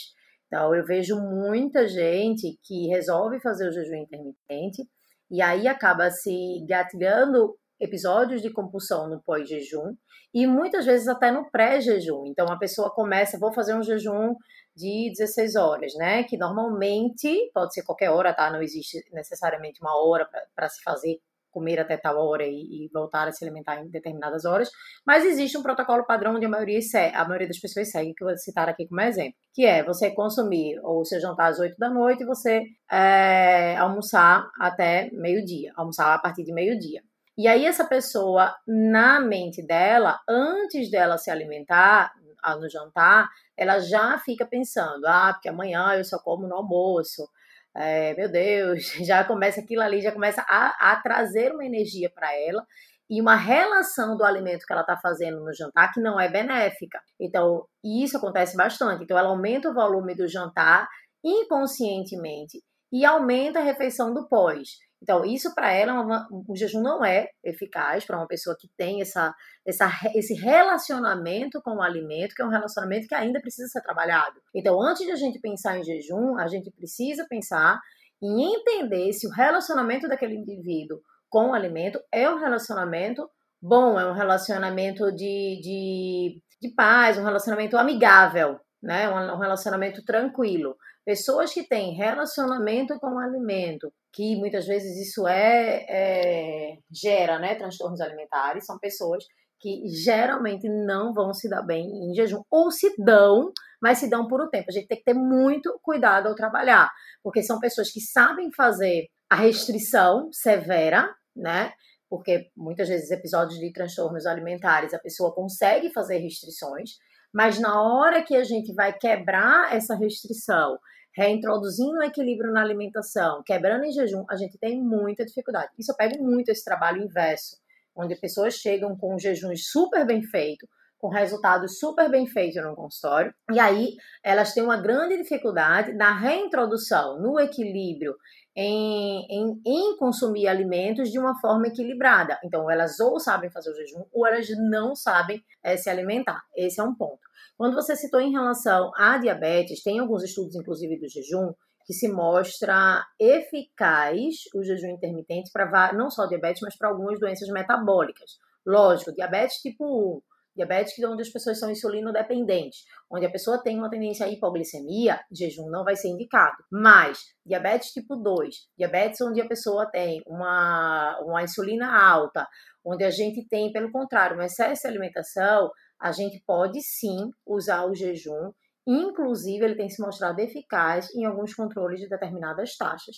Então 0.47 0.73
eu 0.73 0.83
vejo 0.83 1.15
muita 1.21 1.87
gente 1.87 2.57
que 2.63 2.87
resolve 2.87 3.39
fazer 3.39 3.69
o 3.69 3.71
jejum 3.71 3.97
intermitente 3.97 4.89
e 5.29 5.39
aí 5.39 5.67
acaba 5.67 6.09
se 6.09 6.65
gatilhando 6.67 7.55
episódios 7.79 8.41
de 8.41 8.51
compulsão 8.51 9.07
no 9.07 9.21
pós-jejum 9.21 9.95
e 10.33 10.47
muitas 10.47 10.85
vezes 10.85 11.07
até 11.07 11.29
no 11.29 11.49
pré-jejum. 11.51 12.23
Então 12.25 12.47
a 12.47 12.57
pessoa 12.57 12.89
começa, 12.89 13.37
vou 13.37 13.53
fazer 13.53 13.75
um 13.75 13.83
jejum 13.83 14.33
de 14.75 15.11
16 15.15 15.55
horas, 15.55 15.93
né? 15.95 16.23
Que 16.23 16.37
normalmente 16.37 17.51
pode 17.53 17.73
ser 17.73 17.83
qualquer 17.83 18.09
hora, 18.09 18.33
tá? 18.33 18.49
Não 18.49 18.63
existe 18.63 18.97
necessariamente 19.13 19.79
uma 19.79 19.95
hora 20.03 20.27
para 20.55 20.69
se 20.69 20.81
fazer 20.81 21.19
comer 21.51 21.79
até 21.79 21.97
tal 21.97 22.17
hora 22.17 22.45
e, 22.45 22.85
e, 22.85 22.89
voltar 22.93 23.27
a 23.27 23.31
se 23.31 23.43
alimentar 23.43 23.81
em 23.81 23.89
determinadas 23.89 24.45
horas, 24.45 24.69
mas 25.05 25.25
existe 25.25 25.57
um 25.57 25.63
protocolo 25.63 26.05
padrão 26.05 26.35
onde 26.35 26.45
a 26.45 26.49
maioria, 26.49 26.79
a 27.13 27.25
maioria 27.25 27.47
das 27.47 27.59
pessoas 27.59 27.91
segue, 27.91 28.13
que 28.13 28.23
eu 28.23 28.27
vou 28.27 28.37
citar 28.37 28.69
aqui 28.69 28.87
como 28.87 29.01
exemplo, 29.01 29.33
que 29.53 29.65
é 29.65 29.83
você 29.83 30.11
consumir 30.11 30.79
ou 30.83 31.05
seu 31.05 31.19
jantar 31.19 31.51
às 31.51 31.59
8 31.59 31.77
da 31.77 31.89
noite 31.89 32.23
e 32.23 32.25
você 32.25 32.63
é, 32.91 33.75
almoçar 33.77 34.49
até 34.59 35.09
meio-dia, 35.11 35.71
almoçar 35.75 36.13
a 36.13 36.19
partir 36.19 36.43
de 36.43 36.53
meio-dia. 36.53 37.01
E 37.37 37.47
aí 37.47 37.65
essa 37.65 37.85
pessoa, 37.85 38.53
na 38.67 39.19
mente 39.19 39.65
dela, 39.65 40.19
antes 40.27 40.91
dela 40.91 41.17
se 41.17 41.31
alimentar 41.31 42.11
no 42.59 42.69
jantar, 42.69 43.29
ela 43.55 43.79
já 43.79 44.17
fica 44.17 44.45
pensando, 44.45 45.05
ah, 45.05 45.31
porque 45.33 45.49
amanhã 45.49 45.93
eu 45.93 46.03
só 46.03 46.17
como 46.19 46.47
no 46.47 46.55
almoço. 46.55 47.29
É, 47.75 48.13
meu 48.15 48.29
Deus, 48.29 48.83
já 49.05 49.23
começa 49.23 49.61
aquilo 49.61 49.81
ali, 49.81 50.01
já 50.01 50.11
começa 50.11 50.41
a, 50.47 50.91
a 50.91 51.01
trazer 51.01 51.51
uma 51.53 51.65
energia 51.65 52.09
para 52.13 52.33
ela 52.35 52.65
e 53.09 53.19
uma 53.21 53.35
relação 53.35 54.15
do 54.15 54.23
alimento 54.23 54.65
que 54.65 54.71
ela 54.71 54.81
está 54.81 54.97
fazendo 54.97 55.43
no 55.43 55.53
jantar 55.53 55.91
que 55.93 55.99
não 55.99 56.19
é 56.19 56.29
benéfica. 56.29 56.99
Então, 57.19 57.65
isso 57.83 58.17
acontece 58.17 58.55
bastante. 58.55 59.03
Então, 59.03 59.17
ela 59.17 59.29
aumenta 59.29 59.69
o 59.69 59.73
volume 59.73 60.15
do 60.15 60.27
jantar 60.27 60.87
inconscientemente 61.23 62.61
e 62.91 63.05
aumenta 63.05 63.59
a 63.59 63.63
refeição 63.63 64.13
do 64.13 64.27
pós. 64.27 64.69
Então, 65.01 65.25
isso 65.25 65.53
para 65.55 65.71
ela, 65.71 65.99
uma, 65.99 66.27
o 66.47 66.55
jejum 66.55 66.81
não 66.81 67.03
é 67.03 67.27
eficaz 67.43 68.05
para 68.05 68.17
uma 68.17 68.27
pessoa 68.27 68.55
que 68.59 68.69
tem 68.77 69.01
essa, 69.01 69.33
essa, 69.65 69.89
esse 70.13 70.35
relacionamento 70.35 71.59
com 71.63 71.77
o 71.77 71.81
alimento, 71.81 72.35
que 72.35 72.41
é 72.41 72.45
um 72.45 72.51
relacionamento 72.51 73.07
que 73.07 73.15
ainda 73.15 73.41
precisa 73.41 73.67
ser 73.67 73.81
trabalhado. 73.81 74.39
Então, 74.53 74.79
antes 74.79 75.05
de 75.05 75.11
a 75.11 75.15
gente 75.15 75.39
pensar 75.39 75.77
em 75.77 75.83
jejum, 75.83 76.37
a 76.37 76.47
gente 76.47 76.69
precisa 76.71 77.25
pensar 77.27 77.79
em 78.21 78.53
entender 78.53 79.11
se 79.13 79.25
o 79.25 79.31
relacionamento 79.31 80.07
daquele 80.07 80.35
indivíduo 80.35 81.01
com 81.29 81.49
o 81.49 81.53
alimento 81.53 81.99
é 82.11 82.29
um 82.29 82.37
relacionamento 82.37 83.27
bom, 83.59 83.99
é 83.99 84.05
um 84.05 84.13
relacionamento 84.13 85.11
de, 85.11 85.59
de, 85.61 86.41
de 86.61 86.75
paz, 86.75 87.17
um 87.17 87.23
relacionamento 87.23 87.77
amigável, 87.77 88.59
né? 88.81 89.09
um 89.09 89.39
relacionamento 89.39 90.03
tranquilo. 90.03 90.75
Pessoas 91.03 91.51
que 91.51 91.67
têm 91.67 91.95
relacionamento 91.95 92.99
com 92.99 93.15
o 93.15 93.19
alimento, 93.19 93.91
que 94.13 94.35
muitas 94.35 94.65
vezes 94.67 94.97
isso 94.97 95.27
é, 95.27 95.85
é 95.89 96.77
gera 96.91 97.39
né, 97.39 97.55
transtornos 97.55 98.01
alimentares, 98.01 98.65
são 98.65 98.77
pessoas 98.77 99.23
que 99.61 99.87
geralmente 99.87 100.67
não 100.67 101.13
vão 101.13 101.33
se 101.33 101.47
dar 101.47 101.61
bem 101.61 101.85
em 101.87 102.15
jejum, 102.15 102.41
ou 102.49 102.71
se 102.71 102.93
dão, 102.97 103.51
mas 103.81 103.99
se 103.99 104.09
dão 104.09 104.27
por 104.27 104.41
um 104.41 104.49
tempo. 104.49 104.65
A 104.69 104.73
gente 104.73 104.87
tem 104.87 104.97
que 104.97 105.03
ter 105.03 105.13
muito 105.13 105.79
cuidado 105.83 106.27
ao 106.27 106.35
trabalhar, 106.35 106.89
porque 107.23 107.43
são 107.43 107.59
pessoas 107.59 107.91
que 107.91 108.01
sabem 108.01 108.51
fazer 108.51 109.05
a 109.29 109.35
restrição 109.35 110.29
severa, 110.31 111.13
né? 111.35 111.71
Porque 112.09 112.49
muitas 112.57 112.89
vezes 112.89 113.11
episódios 113.11 113.59
de 113.59 113.71
transtornos 113.71 114.25
alimentares 114.25 114.93
a 114.93 114.99
pessoa 114.99 115.33
consegue 115.33 115.93
fazer 115.93 116.17
restrições, 116.17 116.97
mas 117.33 117.59
na 117.59 117.81
hora 117.81 118.23
que 118.23 118.35
a 118.35 118.43
gente 118.43 118.73
vai 118.73 118.91
quebrar 118.91 119.73
essa 119.73 119.95
restrição, 119.95 120.77
reintroduzindo 121.15 121.99
o 121.99 122.03
equilíbrio 122.03 122.51
na 122.51 122.61
alimentação, 122.61 123.43
quebrando 123.43 123.85
em 123.85 123.91
jejum, 123.91 124.25
a 124.29 124.35
gente 124.35 124.57
tem 124.57 124.81
muita 124.81 125.25
dificuldade. 125.25 125.71
Isso 125.77 125.91
eu 125.91 125.95
pego 125.95 126.23
muito 126.23 126.49
esse 126.49 126.63
trabalho 126.63 127.03
inverso, 127.03 127.57
onde 127.95 128.15
pessoas 128.15 128.55
chegam 128.55 128.95
com 128.97 129.19
jejuns 129.19 129.69
super 129.69 130.05
bem 130.05 130.23
feito, 130.23 130.67
com 130.97 131.09
resultados 131.09 131.79
super 131.79 132.09
bem 132.09 132.27
feitos 132.27 132.63
no 132.63 132.75
consultório, 132.75 133.33
e 133.51 133.59
aí 133.59 133.95
elas 134.23 134.53
têm 134.53 134.63
uma 134.63 134.77
grande 134.77 135.17
dificuldade 135.17 135.93
na 135.93 136.15
reintrodução, 136.15 137.19
no 137.19 137.39
equilíbrio, 137.39 138.15
em, 138.55 139.25
em, 139.29 139.61
em, 139.65 139.97
consumir 139.97 140.47
alimentos 140.47 141.09
de 141.09 141.17
uma 141.17 141.39
forma 141.39 141.67
equilibrada. 141.67 142.37
Então, 142.43 142.69
elas 142.69 142.99
ou 142.99 143.19
sabem 143.19 143.49
fazer 143.49 143.71
o 143.71 143.75
jejum 143.75 144.03
ou 144.11 144.27
elas 144.27 144.47
não 144.69 144.95
sabem 144.95 145.43
é, 145.63 145.75
se 145.75 145.89
alimentar. 145.89 146.41
Esse 146.55 146.79
é 146.79 146.83
um 146.83 146.93
ponto. 146.93 147.30
Quando 147.57 147.75
você 147.75 147.95
citou 147.95 148.19
em 148.19 148.31
relação 148.31 148.91
à 148.95 149.17
diabetes, 149.17 149.83
tem 149.83 149.99
alguns 149.99 150.23
estudos, 150.23 150.55
inclusive 150.55 150.99
do 150.99 151.07
jejum, 151.07 151.53
que 151.85 151.93
se 151.93 152.07
mostra 152.07 153.03
eficaz 153.19 154.35
o 154.55 154.63
jejum 154.63 154.89
intermitente 154.89 155.51
para 155.51 155.93
não 155.93 156.09
só 156.09 156.25
diabetes, 156.25 156.61
mas 156.61 156.77
para 156.77 156.89
algumas 156.89 157.19
doenças 157.19 157.49
metabólicas. 157.49 158.31
Lógico, 158.65 159.13
diabetes 159.13 159.57
tipo 159.57 159.83
1, 160.17 160.21
diabetes 160.55 160.93
onde 161.03 161.21
as 161.21 161.29
pessoas 161.29 161.59
são 161.59 161.71
insulino 161.71 162.11
dependentes, 162.11 162.79
onde 163.09 163.25
a 163.25 163.31
pessoa 163.31 163.61
tem 163.61 163.77
uma 163.77 163.89
tendência 163.89 164.25
à 164.25 164.29
hipoglicemia, 164.29 165.19
jejum 165.31 165.69
não 165.69 165.83
vai 165.83 165.95
ser 165.95 166.09
indicado. 166.09 166.57
Mas 166.71 167.19
diabetes 167.45 167.91
tipo 167.91 168.15
2, 168.15 168.55
diabetes 168.77 169.19
onde 169.21 169.41
a 169.41 169.47
pessoa 169.47 169.89
tem 169.89 170.21
uma, 170.27 171.19
uma 171.21 171.43
insulina 171.43 171.91
alta, 171.91 172.47
onde 172.85 173.03
a 173.03 173.09
gente 173.09 173.47
tem, 173.47 173.71
pelo 173.71 173.91
contrário, 173.91 174.37
um 174.37 174.41
excesso 174.41 174.83
de 174.83 174.87
alimentação, 174.87 175.69
a 176.01 176.11
gente 176.11 176.41
pode 176.45 176.81
sim 176.81 177.29
usar 177.45 177.85
o 177.85 177.93
jejum. 177.93 178.51
Inclusive, 178.87 179.63
ele 179.63 179.75
tem 179.75 179.89
se 179.89 180.01
mostrado 180.01 180.41
eficaz 180.41 181.13
em 181.13 181.25
alguns 181.25 181.53
controles 181.53 181.99
de 181.99 182.09
determinadas 182.09 182.75
taxas. 182.75 183.17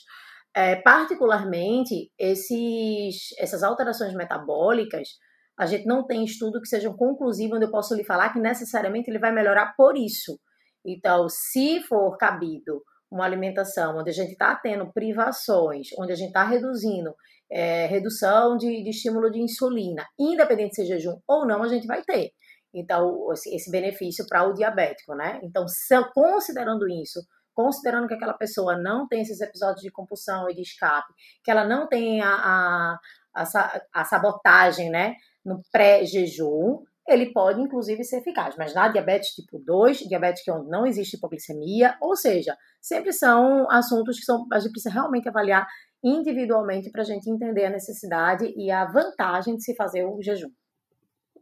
É, 0.55 0.75
particularmente, 0.75 2.11
esses, 2.19 3.29
essas 3.39 3.63
alterações 3.63 4.13
metabólicas, 4.13 5.07
a 5.57 5.65
gente 5.65 5.85
não 5.85 6.05
tem 6.05 6.25
estudo 6.25 6.61
que 6.61 6.67
seja 6.67 6.93
conclusivo 6.93 7.55
onde 7.55 7.65
eu 7.65 7.71
posso 7.71 7.95
lhe 7.95 8.03
falar 8.03 8.33
que 8.33 8.39
necessariamente 8.39 9.09
ele 9.09 9.19
vai 9.19 9.31
melhorar 9.31 9.73
por 9.77 9.95
isso. 9.97 10.37
Então, 10.85 11.27
se 11.29 11.81
for 11.83 12.17
cabido 12.17 12.83
uma 13.09 13.25
alimentação 13.25 13.99
onde 13.99 14.09
a 14.09 14.13
gente 14.13 14.31
está 14.31 14.55
tendo 14.55 14.91
privações, 14.91 15.87
onde 15.97 16.11
a 16.11 16.15
gente 16.15 16.29
está 16.29 16.43
reduzindo 16.43 17.13
é, 17.51 17.85
redução 17.85 18.57
de, 18.57 18.83
de, 18.83 18.89
estímulo 18.89 19.29
de 19.31 19.39
insulina, 19.39 20.03
independente 20.19 20.75
se 20.75 20.81
é 20.81 20.85
jejum 20.85 21.19
ou 21.27 21.45
não, 21.45 21.61
a 21.63 21.67
gente 21.67 21.85
vai 21.85 22.01
ter. 22.01 22.31
Então, 22.73 23.31
esse 23.31 23.69
benefício 23.69 24.25
para 24.27 24.47
o 24.47 24.53
diabético, 24.53 25.13
né? 25.15 25.39
Então, 25.43 25.65
considerando 26.13 26.87
isso, 26.89 27.19
considerando 27.53 28.07
que 28.07 28.15
aquela 28.15 28.33
pessoa 28.33 28.77
não 28.77 29.07
tem 29.07 29.21
esses 29.21 29.39
episódios 29.41 29.81
de 29.81 29.91
compulsão 29.91 30.49
e 30.49 30.55
de 30.55 30.61
escape, 30.61 31.13
que 31.43 31.51
ela 31.51 31.65
não 31.65 31.87
tem 31.87 32.21
a, 32.21 32.33
a, 32.33 32.99
a, 33.35 33.81
a 33.93 34.05
sabotagem, 34.05 34.89
né? 34.89 35.15
no 35.43 35.61
pré-jejum, 35.71 36.79
ele 37.07 37.33
pode 37.33 37.61
inclusive 37.61 38.03
ser 38.03 38.19
eficaz. 38.19 38.55
Mas 38.57 38.73
na 38.73 38.87
diabetes 38.87 39.29
tipo 39.29 39.59
2, 39.59 39.99
diabetes 39.99 40.43
que 40.43 40.51
onde 40.51 40.69
não 40.69 40.85
existe 40.85 41.17
hipoglicemia, 41.17 41.97
ou 42.01 42.15
seja, 42.15 42.55
sempre 42.81 43.11
são 43.11 43.69
assuntos 43.69 44.17
que 44.17 44.25
são, 44.25 44.45
a 44.51 44.59
gente 44.59 44.71
precisa 44.71 44.93
realmente 44.93 45.27
avaliar 45.27 45.67
individualmente 46.03 46.89
para 46.91 47.01
a 47.01 47.05
gente 47.05 47.29
entender 47.29 47.65
a 47.65 47.69
necessidade 47.69 48.53
e 48.55 48.71
a 48.71 48.85
vantagem 48.85 49.55
de 49.55 49.63
se 49.63 49.75
fazer 49.75 50.05
o 50.05 50.21
jejum. 50.21 50.49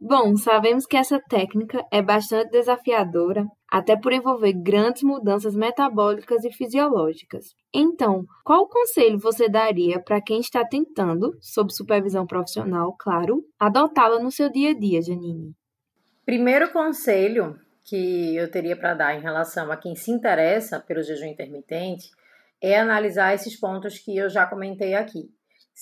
Bom, 0.04 0.36
sabemos 0.36 0.84
que 0.84 0.96
essa 0.96 1.20
técnica 1.20 1.86
é 1.88 2.02
bastante 2.02 2.50
desafiadora, 2.50 3.46
até 3.70 3.96
por 3.96 4.12
envolver 4.12 4.52
grandes 4.52 5.04
mudanças 5.04 5.54
metabólicas 5.54 6.42
e 6.42 6.50
fisiológicas. 6.50 7.54
Então, 7.72 8.24
qual 8.44 8.68
conselho 8.68 9.16
você 9.16 9.48
daria 9.48 10.02
para 10.02 10.20
quem 10.20 10.40
está 10.40 10.64
tentando, 10.66 11.38
sob 11.40 11.72
supervisão 11.72 12.26
profissional, 12.26 12.96
claro, 12.98 13.44
adotá-la 13.60 14.18
no 14.18 14.32
seu 14.32 14.50
dia 14.50 14.70
a 14.70 14.74
dia, 14.76 15.00
Janine? 15.00 15.54
Primeiro 16.26 16.72
conselho 16.72 17.56
que 17.84 18.34
eu 18.34 18.50
teria 18.50 18.76
para 18.76 18.94
dar 18.94 19.16
em 19.16 19.22
relação 19.22 19.70
a 19.70 19.76
quem 19.76 19.94
se 19.94 20.10
interessa 20.10 20.80
pelo 20.80 21.04
jejum 21.04 21.26
intermitente 21.26 22.10
é 22.60 22.76
analisar 22.76 23.34
esses 23.34 23.54
pontos 23.54 24.00
que 24.00 24.16
eu 24.16 24.28
já 24.28 24.46
comentei 24.46 24.94
aqui 24.94 25.30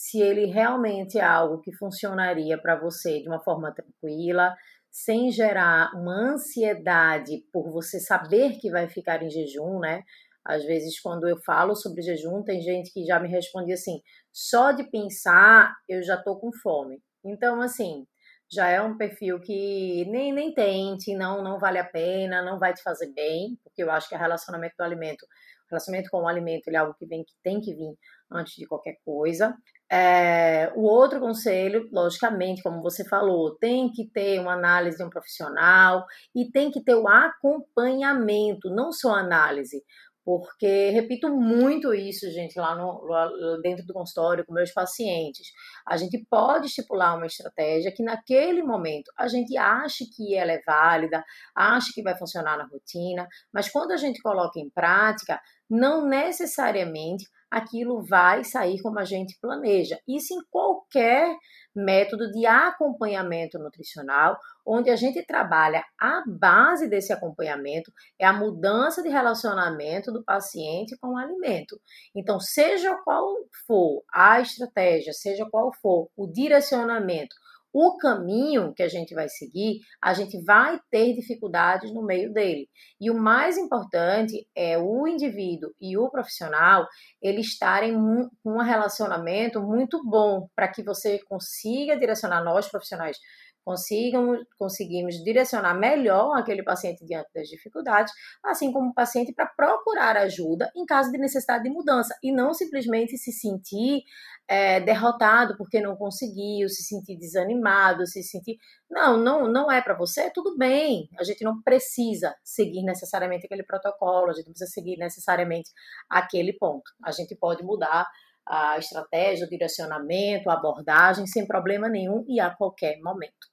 se 0.01 0.19
ele 0.19 0.47
realmente 0.47 1.19
é 1.19 1.23
algo 1.23 1.61
que 1.61 1.77
funcionaria 1.77 2.57
para 2.57 2.75
você 2.75 3.21
de 3.21 3.29
uma 3.29 3.39
forma 3.39 3.71
tranquila, 3.71 4.57
sem 4.91 5.31
gerar 5.31 5.91
uma 5.95 6.33
ansiedade 6.33 7.45
por 7.53 7.71
você 7.71 8.01
saber 8.01 8.57
que 8.59 8.71
vai 8.71 8.89
ficar 8.89 9.23
em 9.23 9.29
jejum, 9.29 9.79
né? 9.79 10.03
Às 10.43 10.65
vezes, 10.65 10.99
quando 10.99 11.29
eu 11.29 11.37
falo 11.45 11.77
sobre 11.77 12.01
jejum, 12.01 12.43
tem 12.43 12.63
gente 12.63 12.91
que 12.95 13.05
já 13.05 13.21
me 13.21 13.29
responde 13.29 13.75
assim: 13.75 14.01
só 14.33 14.73
de 14.73 14.91
pensar 14.91 15.71
eu 15.87 16.03
já 16.03 16.17
tô 16.17 16.35
com 16.41 16.51
fome. 16.51 16.99
Então, 17.23 17.61
assim, 17.61 18.07
já 18.51 18.71
é 18.71 18.81
um 18.81 18.97
perfil 18.97 19.39
que 19.39 20.07
nem, 20.07 20.33
nem 20.33 20.55
tente, 20.55 21.15
não, 21.15 21.45
não 21.45 21.59
vale 21.59 21.79
a 21.79 21.85
pena, 21.85 22.43
não 22.43 22.59
vai 22.59 22.73
te 22.73 22.83
fazer 22.83 23.13
bem, 23.13 23.59
porque 23.63 23.83
eu 23.83 23.91
acho 23.91 24.09
que 24.09 24.15
o 24.15 24.19
relacionamento 24.19 24.77
do 24.79 24.83
alimento, 24.83 25.27
relacionamento 25.71 26.09
com 26.11 26.23
o 26.23 26.27
alimento, 26.27 26.69
ele 26.69 26.77
é 26.77 26.81
algo 26.81 26.95
que, 26.99 27.07
vem, 27.07 27.23
que 27.23 27.35
tem 27.45 27.61
que 27.61 27.75
vir 27.75 27.95
antes 28.33 28.55
de 28.55 28.67
qualquer 28.67 28.97
coisa. 29.05 29.55
É, 29.93 30.73
o 30.77 30.83
outro 30.83 31.19
conselho, 31.19 31.89
logicamente, 31.93 32.63
como 32.63 32.81
você 32.81 33.05
falou, 33.09 33.57
tem 33.57 33.91
que 33.91 34.09
ter 34.09 34.39
uma 34.39 34.53
análise 34.53 34.97
de 34.97 35.03
um 35.03 35.11
profissional 35.11 36.07
e 36.35 36.49
tem 36.51 36.71
que 36.71 36.83
ter 36.83 36.95
o 36.95 37.09
acompanhamento, 37.09 38.71
não 38.71 38.93
só 38.93 39.15
análise. 39.17 39.83
Porque, 40.25 40.91
repito 40.91 41.29
muito 41.31 41.95
isso, 41.95 42.31
gente, 42.31 42.59
lá, 42.59 42.75
no, 42.75 43.05
lá 43.05 43.29
dentro 43.63 43.87
do 43.87 43.95
consultório 43.95 44.45
com 44.45 44.53
meus 44.53 44.73
pacientes. 44.73 45.49
A 45.87 45.97
gente 45.97 46.25
pode 46.29 46.67
estipular 46.67 47.17
uma 47.17 47.27
estratégia 47.27 47.93
que, 47.93 48.03
naquele 48.03 48.63
momento, 48.63 49.11
a 49.19 49.29
gente 49.29 49.57
acha 49.57 50.05
que 50.15 50.35
ela 50.37 50.53
é 50.53 50.61
válida, 50.67 51.25
acha 51.55 51.91
que 51.95 52.03
vai 52.03 52.17
funcionar 52.17 52.59
na 52.59 52.67
rotina, 52.67 53.27
mas 53.53 53.71
quando 53.71 53.93
a 53.93 53.97
gente 53.97 54.21
coloca 54.21 54.61
em 54.61 54.69
prática, 54.71 55.41
não 55.69 56.07
necessariamente 56.07 57.27
aquilo 57.51 58.05
vai 58.05 58.45
sair 58.45 58.81
como 58.81 58.99
a 58.99 59.05
gente 59.05 59.39
planeja. 59.41 59.99
Isso 60.07 60.35
em 60.35 60.43
qualquer 60.51 61.35
método 61.75 62.31
de 62.31 62.47
acompanhamento 62.47 63.59
nutricional, 63.59 64.39
onde 64.67 64.91
a 64.91 64.97
gente 64.97 65.25
trabalha 65.25 65.85
a 65.99 66.23
base 66.27 66.89
desse 66.89 67.13
acompanhamento 67.13 67.93
é 68.19 68.27
a 68.27 68.33
mudança 68.33 69.03
de 69.03 69.09
relacionamento 69.09 70.13
do 70.13 70.23
paciente 70.23 70.97
com 70.99 71.15
o 71.15 71.17
alimento. 71.17 71.81
Então, 72.15 72.39
seja 72.41 72.95
qual 73.05 73.35
for 73.67 74.03
a 74.13 74.41
estratégia, 74.41 75.13
seja 75.13 75.47
qual 75.51 75.73
for 75.81 76.09
o 76.17 76.27
direcionamento, 76.27 77.35
o 77.73 77.97
caminho 77.97 78.73
que 78.75 78.83
a 78.83 78.89
gente 78.89 79.15
vai 79.15 79.29
seguir, 79.29 79.81
a 80.03 80.13
gente 80.13 80.43
vai 80.45 80.79
ter 80.91 81.15
dificuldades 81.15 81.93
no 81.93 82.03
meio 82.03 82.33
dele. 82.33 82.69
E 83.01 83.11
o 83.11 83.15
mais 83.15 83.57
importante 83.57 84.47
é 84.55 84.79
o 84.79 85.07
indivíduo 85.07 85.71
e 85.81 85.97
o 85.97 86.11
profissional 86.11 86.87
eles 87.23 87.47
estarem 87.47 87.95
com 87.95 88.53
um 88.53 88.63
relacionamento 88.63 89.61
muito 89.63 90.03
bom 90.05 90.49
para 90.55 90.69
que 90.69 90.83
você 90.83 91.19
consiga 91.29 91.99
direcionar 91.99 92.43
nós 92.43 92.69
profissionais 92.69 93.17
consigamos, 93.65 94.45
conseguimos 94.59 95.23
direcionar 95.23 95.75
melhor 95.75 96.37
aquele 96.37 96.63
paciente 96.63 97.05
diante 97.05 97.29
das 97.35 97.49
dificuldades, 97.49 98.13
assim 98.45 98.73
como 98.73 98.91
o 98.91 98.95
paciente 98.95 99.33
para 99.33 99.47
procurar 99.47 100.17
ajuda 100.17 100.71
em 100.77 100.85
caso 100.85 101.11
de 101.11 101.19
necessidade 101.19 101.65
de 101.65 101.71
mudança 101.71 102.17
e 102.23 102.33
não 102.33 102.53
simplesmente 102.55 103.17
se 103.17 103.33
sentir 103.33 104.03
é, 104.49 104.81
derrotado 104.81 105.57
porque 105.57 105.81
não 105.81 105.97
conseguiu, 105.97 106.69
se 106.69 106.83
sentir 106.83 107.17
desanimado, 107.17 108.07
se 108.07 108.23
sentir 108.23 108.59
não, 108.91 109.17
não, 109.17 109.47
não 109.47 109.71
é 109.71 109.81
para 109.81 109.95
você, 109.95 110.31
tudo 110.31 110.57
bem. 110.57 111.09
A 111.17 111.23
gente 111.23 111.45
não 111.45 111.63
precisa 111.63 112.35
seguir 112.43 112.83
necessariamente 112.83 113.47
aquele 113.47 113.63
protocolo, 113.63 114.31
a 114.31 114.33
gente 114.33 114.47
não 114.47 114.53
precisa 114.53 114.71
seguir 114.71 114.97
necessariamente 114.97 115.71
aquele 116.09 116.53
ponto. 116.53 116.91
A 117.05 117.13
gente 117.13 117.37
pode 117.37 117.63
mudar 117.63 118.09
a 118.47 118.79
estratégia, 118.79 119.47
o 119.47 119.51
direcionamento, 119.51 120.51
a 120.51 120.55
abordagem 120.55 121.27
sem 121.27 121.47
problema 121.47 121.89
nenhum 121.89 122.25
e 122.29 122.41
a 122.41 122.51
qualquer 122.51 123.01
momento. 123.01 123.51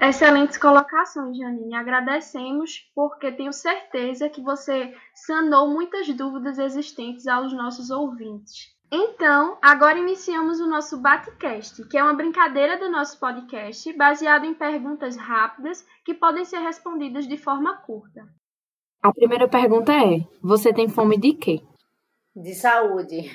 Excelentes 0.00 0.58
colocações, 0.58 1.36
Janine. 1.38 1.76
Agradecemos 1.76 2.90
porque 2.92 3.30
tenho 3.30 3.52
certeza 3.52 4.28
que 4.28 4.40
você 4.40 4.92
sanou 5.14 5.68
muitas 5.68 6.08
dúvidas 6.08 6.58
existentes 6.58 7.28
aos 7.28 7.52
nossos 7.52 7.88
ouvintes. 7.88 8.72
Então, 8.90 9.56
agora 9.62 9.98
iniciamos 9.98 10.60
o 10.60 10.66
nosso 10.66 11.00
Batcast, 11.00 11.88
que 11.88 11.96
é 11.96 12.02
uma 12.02 12.12
brincadeira 12.12 12.76
do 12.78 12.90
nosso 12.90 13.18
podcast 13.18 13.90
baseado 13.96 14.44
em 14.44 14.52
perguntas 14.52 15.16
rápidas 15.16 15.86
que 16.04 16.12
podem 16.12 16.44
ser 16.44 16.58
respondidas 16.58 17.26
de 17.26 17.38
forma 17.38 17.76
curta. 17.76 18.26
A 19.02 19.12
primeira 19.12 19.48
pergunta 19.48 19.92
é: 19.92 20.26
Você 20.42 20.74
tem 20.74 20.88
fome 20.88 21.16
de 21.16 21.32
quê? 21.32 21.62
De 22.34 22.54
saúde. 22.54 23.30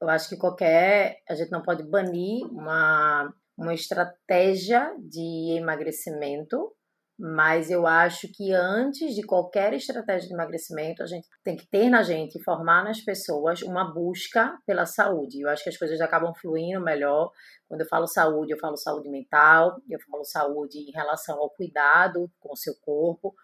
Eu 0.00 0.08
acho 0.08 0.28
que 0.28 0.36
qualquer. 0.36 1.18
A 1.28 1.34
gente 1.34 1.50
não 1.50 1.62
pode 1.62 1.82
banir 1.84 2.44
uma 2.46 3.32
uma 3.56 3.74
estratégia 3.74 4.92
de 4.98 5.56
emagrecimento, 5.56 6.72
mas 7.16 7.70
eu 7.70 7.86
acho 7.86 8.26
que 8.32 8.52
antes 8.52 9.14
de 9.14 9.22
qualquer 9.22 9.72
estratégia 9.72 10.28
de 10.28 10.34
emagrecimento, 10.34 11.02
a 11.02 11.06
gente 11.06 11.28
tem 11.44 11.56
que 11.56 11.66
ter 11.68 11.88
na 11.88 12.02
gente, 12.02 12.42
formar 12.42 12.82
nas 12.82 13.00
pessoas 13.00 13.62
uma 13.62 13.84
busca 13.84 14.58
pela 14.66 14.84
saúde. 14.84 15.40
Eu 15.40 15.48
acho 15.48 15.62
que 15.62 15.68
as 15.68 15.76
coisas 15.76 16.00
acabam 16.00 16.34
fluindo 16.34 16.80
melhor. 16.80 17.30
Quando 17.68 17.82
eu 17.82 17.88
falo 17.88 18.08
saúde, 18.08 18.52
eu 18.52 18.58
falo 18.58 18.76
saúde 18.76 19.08
mental, 19.08 19.80
eu 19.88 20.00
falo 20.10 20.24
saúde 20.24 20.78
em 20.78 20.90
relação 20.90 21.38
ao 21.38 21.50
cuidado 21.50 22.28
com 22.40 22.52
o 22.52 22.56
seu 22.56 22.74
corpo, 22.82 23.34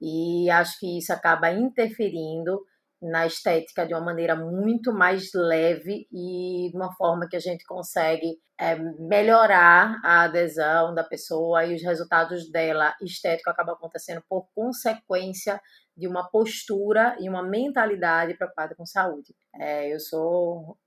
e 0.00 0.48
acho 0.50 0.78
que 0.78 0.98
isso 0.98 1.12
acaba 1.12 1.50
interferindo 1.50 2.62
na 3.00 3.26
estética 3.26 3.86
de 3.86 3.94
uma 3.94 4.04
maneira 4.04 4.34
muito 4.34 4.92
mais 4.92 5.30
leve 5.34 6.06
e 6.10 6.70
de 6.70 6.76
uma 6.76 6.92
forma 6.94 7.28
que 7.28 7.36
a 7.36 7.40
gente 7.40 7.64
consegue 7.64 8.38
é, 8.58 8.74
melhorar 8.98 10.00
a 10.02 10.22
adesão 10.22 10.94
da 10.94 11.04
pessoa 11.04 11.64
e 11.64 11.74
os 11.74 11.82
resultados 11.82 12.50
dela 12.50 12.94
estético 13.02 13.50
acabam 13.50 13.74
acontecendo 13.74 14.22
por 14.28 14.48
consequência 14.54 15.60
de 15.96 16.08
uma 16.08 16.28
postura 16.30 17.16
e 17.20 17.28
uma 17.28 17.42
mentalidade 17.42 18.36
preocupada 18.36 18.74
com 18.74 18.86
saúde. 18.86 19.34
É, 19.54 19.92
eu 19.92 20.00
sou 20.00 20.78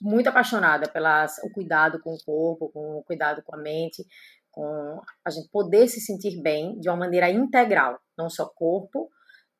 muito 0.00 0.28
apaixonada 0.28 0.88
pelo 0.88 1.06
cuidado 1.52 2.00
com 2.00 2.14
o 2.14 2.24
corpo, 2.24 2.70
com 2.72 2.98
o 2.98 3.04
cuidado 3.04 3.42
com 3.42 3.54
a 3.54 3.58
mente, 3.58 4.04
com 4.50 5.00
a 5.24 5.30
gente 5.30 5.48
poder 5.50 5.88
se 5.88 6.00
sentir 6.00 6.40
bem 6.42 6.78
de 6.80 6.88
uma 6.88 6.96
maneira 6.96 7.30
integral, 7.30 7.98
não 8.16 8.28
só 8.28 8.46
corpo, 8.46 9.10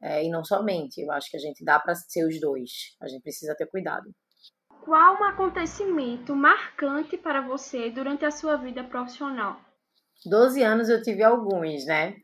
é, 0.02 0.24
e 0.24 0.30
não 0.30 0.44
somente. 0.44 1.00
Eu 1.00 1.12
acho 1.12 1.30
que 1.30 1.36
a 1.36 1.40
gente 1.40 1.64
dá 1.64 1.78
para 1.78 1.94
ser 1.94 2.26
os 2.26 2.40
dois. 2.40 2.96
A 3.00 3.08
gente 3.08 3.22
precisa 3.22 3.54
ter 3.54 3.66
cuidado. 3.66 4.10
Qual 4.82 5.20
um 5.20 5.24
acontecimento 5.24 6.34
marcante 6.34 7.18
para 7.18 7.42
você 7.42 7.90
durante 7.90 8.24
a 8.24 8.30
sua 8.30 8.56
vida 8.56 8.82
profissional? 8.82 9.60
Doze 10.24 10.62
anos 10.62 10.88
eu 10.88 11.02
tive 11.02 11.22
alguns, 11.22 11.84
né? 11.84 12.16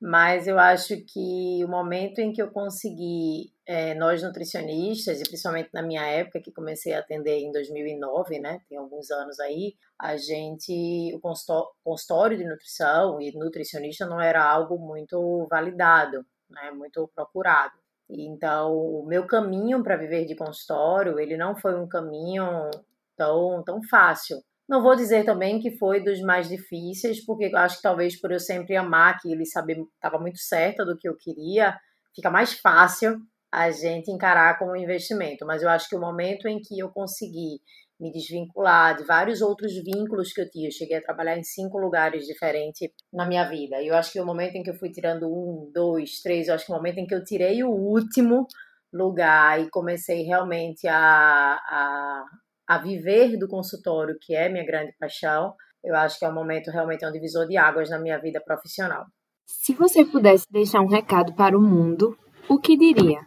Mas 0.00 0.46
eu 0.46 0.58
acho 0.58 0.96
que 1.06 1.64
o 1.64 1.68
momento 1.68 2.18
em 2.18 2.32
que 2.32 2.42
eu 2.42 2.50
consegui, 2.50 3.52
é, 3.66 3.94
nós 3.94 4.22
nutricionistas, 4.22 5.20
e 5.20 5.24
principalmente 5.24 5.70
na 5.72 5.82
minha 5.82 6.04
época, 6.04 6.40
que 6.40 6.52
comecei 6.52 6.92
a 6.92 6.98
atender 6.98 7.38
em 7.38 7.50
2009, 7.50 8.38
né? 8.38 8.60
Tem 8.68 8.76
alguns 8.76 9.10
anos 9.10 9.40
aí, 9.40 9.74
a 9.98 10.16
gente, 10.16 11.14
o 11.14 11.20
consultório 11.20 12.36
de 12.36 12.44
nutrição 12.44 13.20
e 13.20 13.32
nutricionista 13.36 14.04
não 14.04 14.20
era 14.20 14.44
algo 14.44 14.78
muito 14.78 15.46
validado 15.48 16.24
né, 16.54 16.70
muito 16.70 17.10
procurado. 17.14 17.74
Então, 18.08 18.72
o 18.72 19.06
meu 19.06 19.26
caminho 19.26 19.82
para 19.82 19.96
viver 19.96 20.26
de 20.26 20.36
consultório, 20.36 21.18
ele 21.18 21.36
não 21.36 21.56
foi 21.56 21.74
um 21.74 21.88
caminho 21.88 22.70
tão, 23.16 23.62
tão 23.64 23.82
fácil. 23.82 24.38
Não 24.68 24.82
vou 24.82 24.96
dizer 24.96 25.24
também 25.24 25.60
que 25.60 25.76
foi 25.76 26.02
dos 26.02 26.20
mais 26.20 26.48
difíceis, 26.48 27.24
porque 27.24 27.50
acho 27.54 27.76
que 27.76 27.82
talvez 27.82 28.18
por 28.18 28.32
eu 28.32 28.40
sempre 28.40 28.76
amar 28.76 29.20
que 29.20 29.30
ele 29.30 29.44
saber 29.44 29.78
estava 29.94 30.18
muito 30.18 30.38
certa 30.38 30.84
do 30.84 30.96
que 30.96 31.08
eu 31.08 31.16
queria, 31.16 31.78
fica 32.14 32.30
mais 32.30 32.54
fácil 32.54 33.20
a 33.52 33.70
gente 33.70 34.10
encarar 34.10 34.58
como 34.58 34.76
investimento. 34.76 35.46
Mas 35.46 35.62
eu 35.62 35.68
acho 35.68 35.88
que 35.88 35.96
o 35.96 36.00
momento 36.00 36.48
em 36.48 36.60
que 36.60 36.78
eu 36.78 36.88
consegui 36.90 37.60
me 38.00 38.10
desvincular 38.12 38.96
de 38.96 39.04
vários 39.04 39.40
outros 39.40 39.72
vínculos 39.74 40.32
que 40.32 40.40
eu 40.40 40.50
tinha. 40.50 40.68
Eu 40.68 40.72
cheguei 40.72 40.96
a 40.96 41.02
trabalhar 41.02 41.38
em 41.38 41.42
cinco 41.42 41.78
lugares 41.78 42.26
diferentes 42.26 42.88
na 43.12 43.26
minha 43.26 43.44
vida. 43.48 43.80
E 43.80 43.88
eu 43.88 43.94
acho 43.94 44.12
que 44.12 44.20
o 44.20 44.26
momento 44.26 44.56
em 44.56 44.62
que 44.62 44.70
eu 44.70 44.74
fui 44.74 44.90
tirando 44.90 45.26
um, 45.26 45.70
dois, 45.72 46.20
três, 46.20 46.48
eu 46.48 46.54
acho 46.54 46.66
que 46.66 46.72
o 46.72 46.74
momento 46.74 46.98
em 46.98 47.06
que 47.06 47.14
eu 47.14 47.24
tirei 47.24 47.62
o 47.62 47.70
último 47.70 48.46
lugar 48.92 49.60
e 49.60 49.70
comecei 49.70 50.22
realmente 50.22 50.86
a, 50.86 50.96
a, 50.96 52.24
a 52.68 52.78
viver 52.78 53.36
do 53.36 53.48
consultório, 53.48 54.16
que 54.20 54.34
é 54.34 54.48
minha 54.48 54.64
grande 54.64 54.94
paixão, 54.98 55.54
eu 55.82 55.94
acho 55.94 56.18
que 56.18 56.24
é 56.24 56.28
um 56.28 56.34
momento 56.34 56.70
realmente 56.70 57.06
um 57.06 57.12
divisor 57.12 57.46
de 57.46 57.56
águas 57.56 57.90
na 57.90 57.98
minha 57.98 58.18
vida 58.18 58.40
profissional. 58.40 59.04
Se 59.44 59.74
você 59.74 60.04
pudesse 60.04 60.46
deixar 60.50 60.80
um 60.80 60.88
recado 60.88 61.34
para 61.34 61.56
o 61.56 61.60
mundo, 61.60 62.16
o 62.48 62.58
que 62.58 62.76
diria? 62.76 63.20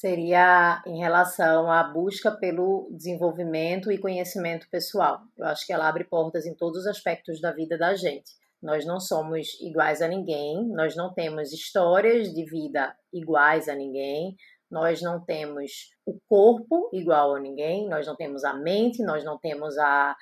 Seria 0.00 0.80
em 0.86 1.00
relação 1.00 1.68
à 1.68 1.82
busca 1.82 2.30
pelo 2.30 2.88
desenvolvimento 2.92 3.90
e 3.90 3.98
conhecimento 3.98 4.70
pessoal. 4.70 5.22
Eu 5.36 5.46
acho 5.46 5.66
que 5.66 5.72
ela 5.72 5.88
abre 5.88 6.04
portas 6.04 6.46
em 6.46 6.54
todos 6.54 6.82
os 6.82 6.86
aspectos 6.86 7.40
da 7.40 7.50
vida 7.50 7.76
da 7.76 7.96
gente. 7.96 8.30
Nós 8.62 8.86
não 8.86 9.00
somos 9.00 9.60
iguais 9.60 10.00
a 10.00 10.06
ninguém, 10.06 10.68
nós 10.68 10.94
não 10.94 11.12
temos 11.12 11.52
histórias 11.52 12.32
de 12.32 12.44
vida 12.44 12.94
iguais 13.12 13.68
a 13.68 13.74
ninguém, 13.74 14.36
nós 14.70 15.02
não 15.02 15.20
temos 15.24 15.90
o 16.06 16.16
corpo 16.28 16.88
igual 16.92 17.34
a 17.34 17.40
ninguém, 17.40 17.88
nós 17.88 18.06
não 18.06 18.14
temos 18.14 18.44
a 18.44 18.54
mente, 18.54 19.02
nós 19.02 19.24
não 19.24 19.36
temos 19.36 19.76
a, 19.78 20.16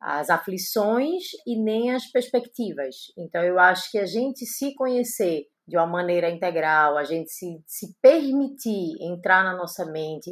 as 0.00 0.30
aflições 0.30 1.24
e 1.44 1.60
nem 1.60 1.90
as 1.90 2.06
perspectivas. 2.12 3.12
Então, 3.18 3.42
eu 3.42 3.58
acho 3.58 3.90
que 3.90 3.98
a 3.98 4.06
gente 4.06 4.46
se 4.46 4.72
conhecer 4.76 5.48
de 5.66 5.76
uma 5.76 5.86
maneira 5.86 6.30
integral, 6.30 6.96
a 6.96 7.04
gente 7.04 7.30
se, 7.30 7.60
se 7.66 7.94
permitir 8.00 8.94
entrar 9.00 9.42
na 9.42 9.56
nossa 9.56 9.84
mente, 9.84 10.30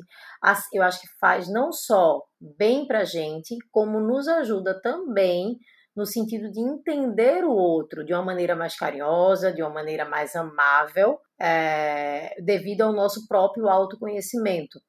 eu 0.73 0.83
acho 0.83 1.01
que 1.01 1.09
faz 1.20 1.51
não 1.51 1.73
só 1.73 2.23
bem 2.40 2.87
para 2.87 3.01
a 3.01 3.05
gente, 3.05 3.57
como 3.73 3.99
nos 3.99 4.29
ajuda 4.29 4.81
também 4.81 5.57
no 5.97 6.07
sentido 6.07 6.51
de 6.51 6.61
entender 6.61 7.44
o 7.44 7.53
outro 7.53 8.05
de 8.05 8.12
uma 8.12 8.23
maneira 8.23 8.57
mais 8.57 8.77
carinhosa, 8.77 9.53
de 9.53 9.62
uma 9.62 9.70
maneira 9.70 10.05
mais 10.05 10.35
amável, 10.35 11.18
é, 11.40 12.35
devido 12.42 12.83
ao 12.83 12.92
nosso 12.92 13.27
próprio 13.29 13.68
autoconhecimento. 13.68 14.81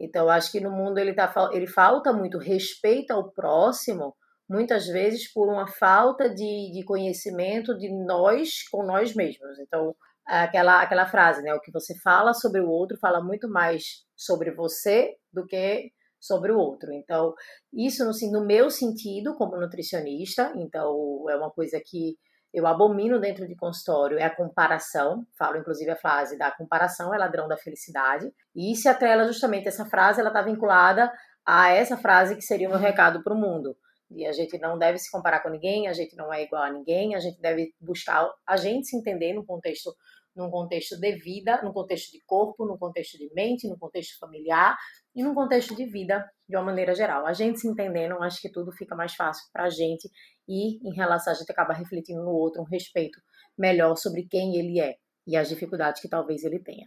Então, 0.00 0.28
acho 0.28 0.52
que 0.52 0.60
no 0.60 0.70
mundo 0.70 0.98
ele, 0.98 1.12
tá, 1.12 1.32
ele 1.52 1.66
falta 1.66 2.12
muito 2.12 2.38
respeito 2.38 3.10
ao 3.10 3.30
próximo, 3.32 4.14
muitas 4.48 4.86
vezes 4.86 5.30
por 5.32 5.48
uma 5.48 5.66
falta 5.66 6.28
de, 6.28 6.72
de 6.72 6.84
conhecimento 6.84 7.76
de 7.76 7.92
nós 8.04 8.68
com 8.70 8.84
nós 8.84 9.14
mesmos. 9.14 9.58
Então, 9.58 9.94
aquela, 10.26 10.82
aquela 10.82 11.06
frase, 11.06 11.42
né? 11.42 11.54
O 11.54 11.60
que 11.60 11.72
você 11.72 11.94
fala 12.02 12.32
sobre 12.32 12.60
o 12.60 12.68
outro 12.68 12.96
fala 13.00 13.22
muito 13.22 13.48
mais 13.48 14.04
sobre 14.16 14.50
você 14.52 15.14
do 15.32 15.46
que 15.46 15.90
sobre 16.20 16.52
o 16.52 16.58
outro. 16.58 16.92
Então, 16.92 17.34
isso 17.72 18.04
no, 18.04 18.12
no 18.32 18.46
meu 18.46 18.70
sentido 18.70 19.36
como 19.36 19.56
nutricionista, 19.56 20.52
então 20.56 21.24
é 21.28 21.36
uma 21.36 21.50
coisa 21.50 21.80
que 21.84 22.16
eu 22.52 22.66
abomino 22.66 23.20
dentro 23.20 23.46
de 23.46 23.54
consultório 23.54 24.18
é 24.18 24.24
a 24.24 24.34
comparação. 24.34 25.26
Falo, 25.38 25.58
inclusive, 25.58 25.90
a 25.90 25.96
frase 25.96 26.36
da 26.38 26.50
comparação 26.50 27.14
é 27.14 27.18
ladrão 27.18 27.46
da 27.46 27.58
felicidade. 27.58 28.32
E 28.56 28.74
se 28.74 28.88
atrela 28.88 29.26
justamente 29.26 29.68
essa 29.68 29.84
frase, 29.84 30.20
ela 30.20 30.30
está 30.30 30.42
vinculada 30.42 31.12
a 31.46 31.70
essa 31.70 31.96
frase 31.96 32.34
que 32.34 32.42
seria 32.42 32.68
o 32.68 32.70
meu 32.70 32.80
recado 32.80 33.22
para 33.22 33.34
o 33.34 33.38
mundo. 33.38 33.76
E 34.10 34.26
a 34.26 34.32
gente 34.32 34.58
não 34.58 34.78
deve 34.78 34.98
se 34.98 35.10
comparar 35.10 35.40
com 35.40 35.50
ninguém, 35.50 35.86
a 35.86 35.92
gente 35.92 36.16
não 36.16 36.32
é 36.32 36.42
igual 36.42 36.62
a 36.62 36.72
ninguém, 36.72 37.14
a 37.14 37.20
gente 37.20 37.40
deve 37.40 37.74
buscar 37.80 38.28
a 38.46 38.56
gente 38.56 38.86
se 38.86 38.96
entender 38.96 39.34
no 39.34 39.44
contexto 39.44 39.94
num 40.38 40.50
contexto 40.50 40.98
de 40.98 41.16
vida, 41.16 41.60
num 41.62 41.72
contexto 41.72 42.12
de 42.12 42.22
corpo, 42.24 42.64
num 42.64 42.78
contexto 42.78 43.18
de 43.18 43.28
mente, 43.34 43.68
num 43.68 43.76
contexto 43.76 44.16
familiar 44.18 44.76
e 45.14 45.22
num 45.22 45.34
contexto 45.34 45.74
de 45.74 45.84
vida 45.84 46.24
de 46.48 46.56
uma 46.56 46.66
maneira 46.66 46.94
geral. 46.94 47.26
A 47.26 47.32
gente 47.32 47.58
se 47.58 47.66
entendendo, 47.66 48.22
acho 48.22 48.40
que 48.40 48.50
tudo 48.50 48.70
fica 48.70 48.94
mais 48.94 49.14
fácil 49.14 49.44
para 49.52 49.64
a 49.64 49.70
gente 49.70 50.08
e, 50.46 50.78
em 50.88 50.94
relação, 50.94 51.32
a 51.32 51.36
gente 51.36 51.50
acaba 51.50 51.74
refletindo 51.74 52.22
no 52.22 52.30
outro 52.30 52.62
um 52.62 52.66
respeito 52.66 53.20
melhor 53.58 53.96
sobre 53.96 54.26
quem 54.28 54.56
ele 54.56 54.80
é 54.80 54.94
e 55.26 55.36
as 55.36 55.48
dificuldades 55.48 56.00
que 56.00 56.08
talvez 56.08 56.44
ele 56.44 56.60
tenha. 56.60 56.86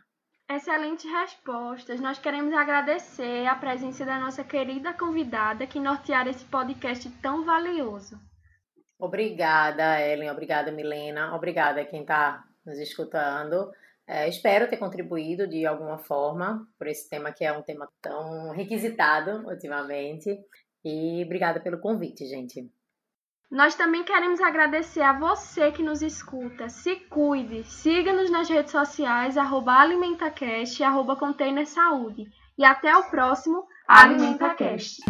Excelentes 0.54 1.10
respostas. 1.10 2.02
Nós 2.02 2.20
queremos 2.20 2.54
agradecer 2.54 3.48
a 3.48 3.56
presença 3.56 4.06
da 4.06 4.20
nossa 4.20 4.44
querida 4.44 4.94
convidada 4.94 5.66
que 5.66 5.80
nortear 5.80 6.28
esse 6.28 6.44
podcast 6.44 7.10
tão 7.22 7.46
valioso. 7.46 8.20
Obrigada, 9.00 10.02
Ellen. 10.02 10.30
Obrigada, 10.30 10.70
Milena. 10.70 11.34
Obrigada 11.34 11.86
quem 11.86 12.02
está 12.02 12.44
nos 12.66 12.78
escutando. 12.80 13.72
É, 14.06 14.28
espero 14.28 14.70
ter 14.70 14.76
contribuído 14.76 15.48
de 15.48 15.66
alguma 15.66 15.98
forma 15.98 16.68
por 16.78 16.86
esse 16.88 17.10
tema 17.10 17.32
que 17.32 17.46
é 17.46 17.54
um 17.54 17.62
tema 17.62 17.88
tão 18.02 18.52
requisitado 18.52 19.48
ultimamente. 19.48 20.38
E 20.84 21.24
obrigada 21.24 21.62
pelo 21.62 21.80
convite, 21.80 22.26
gente. 22.26 22.70
Nós 23.52 23.76
também 23.76 24.02
queremos 24.06 24.40
agradecer 24.40 25.02
a 25.02 25.12
você 25.12 25.74
que 25.74 25.84
nos 25.84 26.02
escuta. 26.02 26.70
Se 26.70 26.96
cuide, 26.96 27.66
siga-nos 27.66 28.32
nas 28.32 28.48
redes 28.48 28.72
sociais, 28.72 29.38
arroba 29.38 29.74
alimentacast, 29.74 30.82
arroba 30.82 31.18
container 31.18 31.68
saúde. 31.68 32.32
E 32.58 32.64
até 32.64 32.96
o 32.96 33.10
próximo 33.10 33.68
AlimentaCast. 33.86 35.02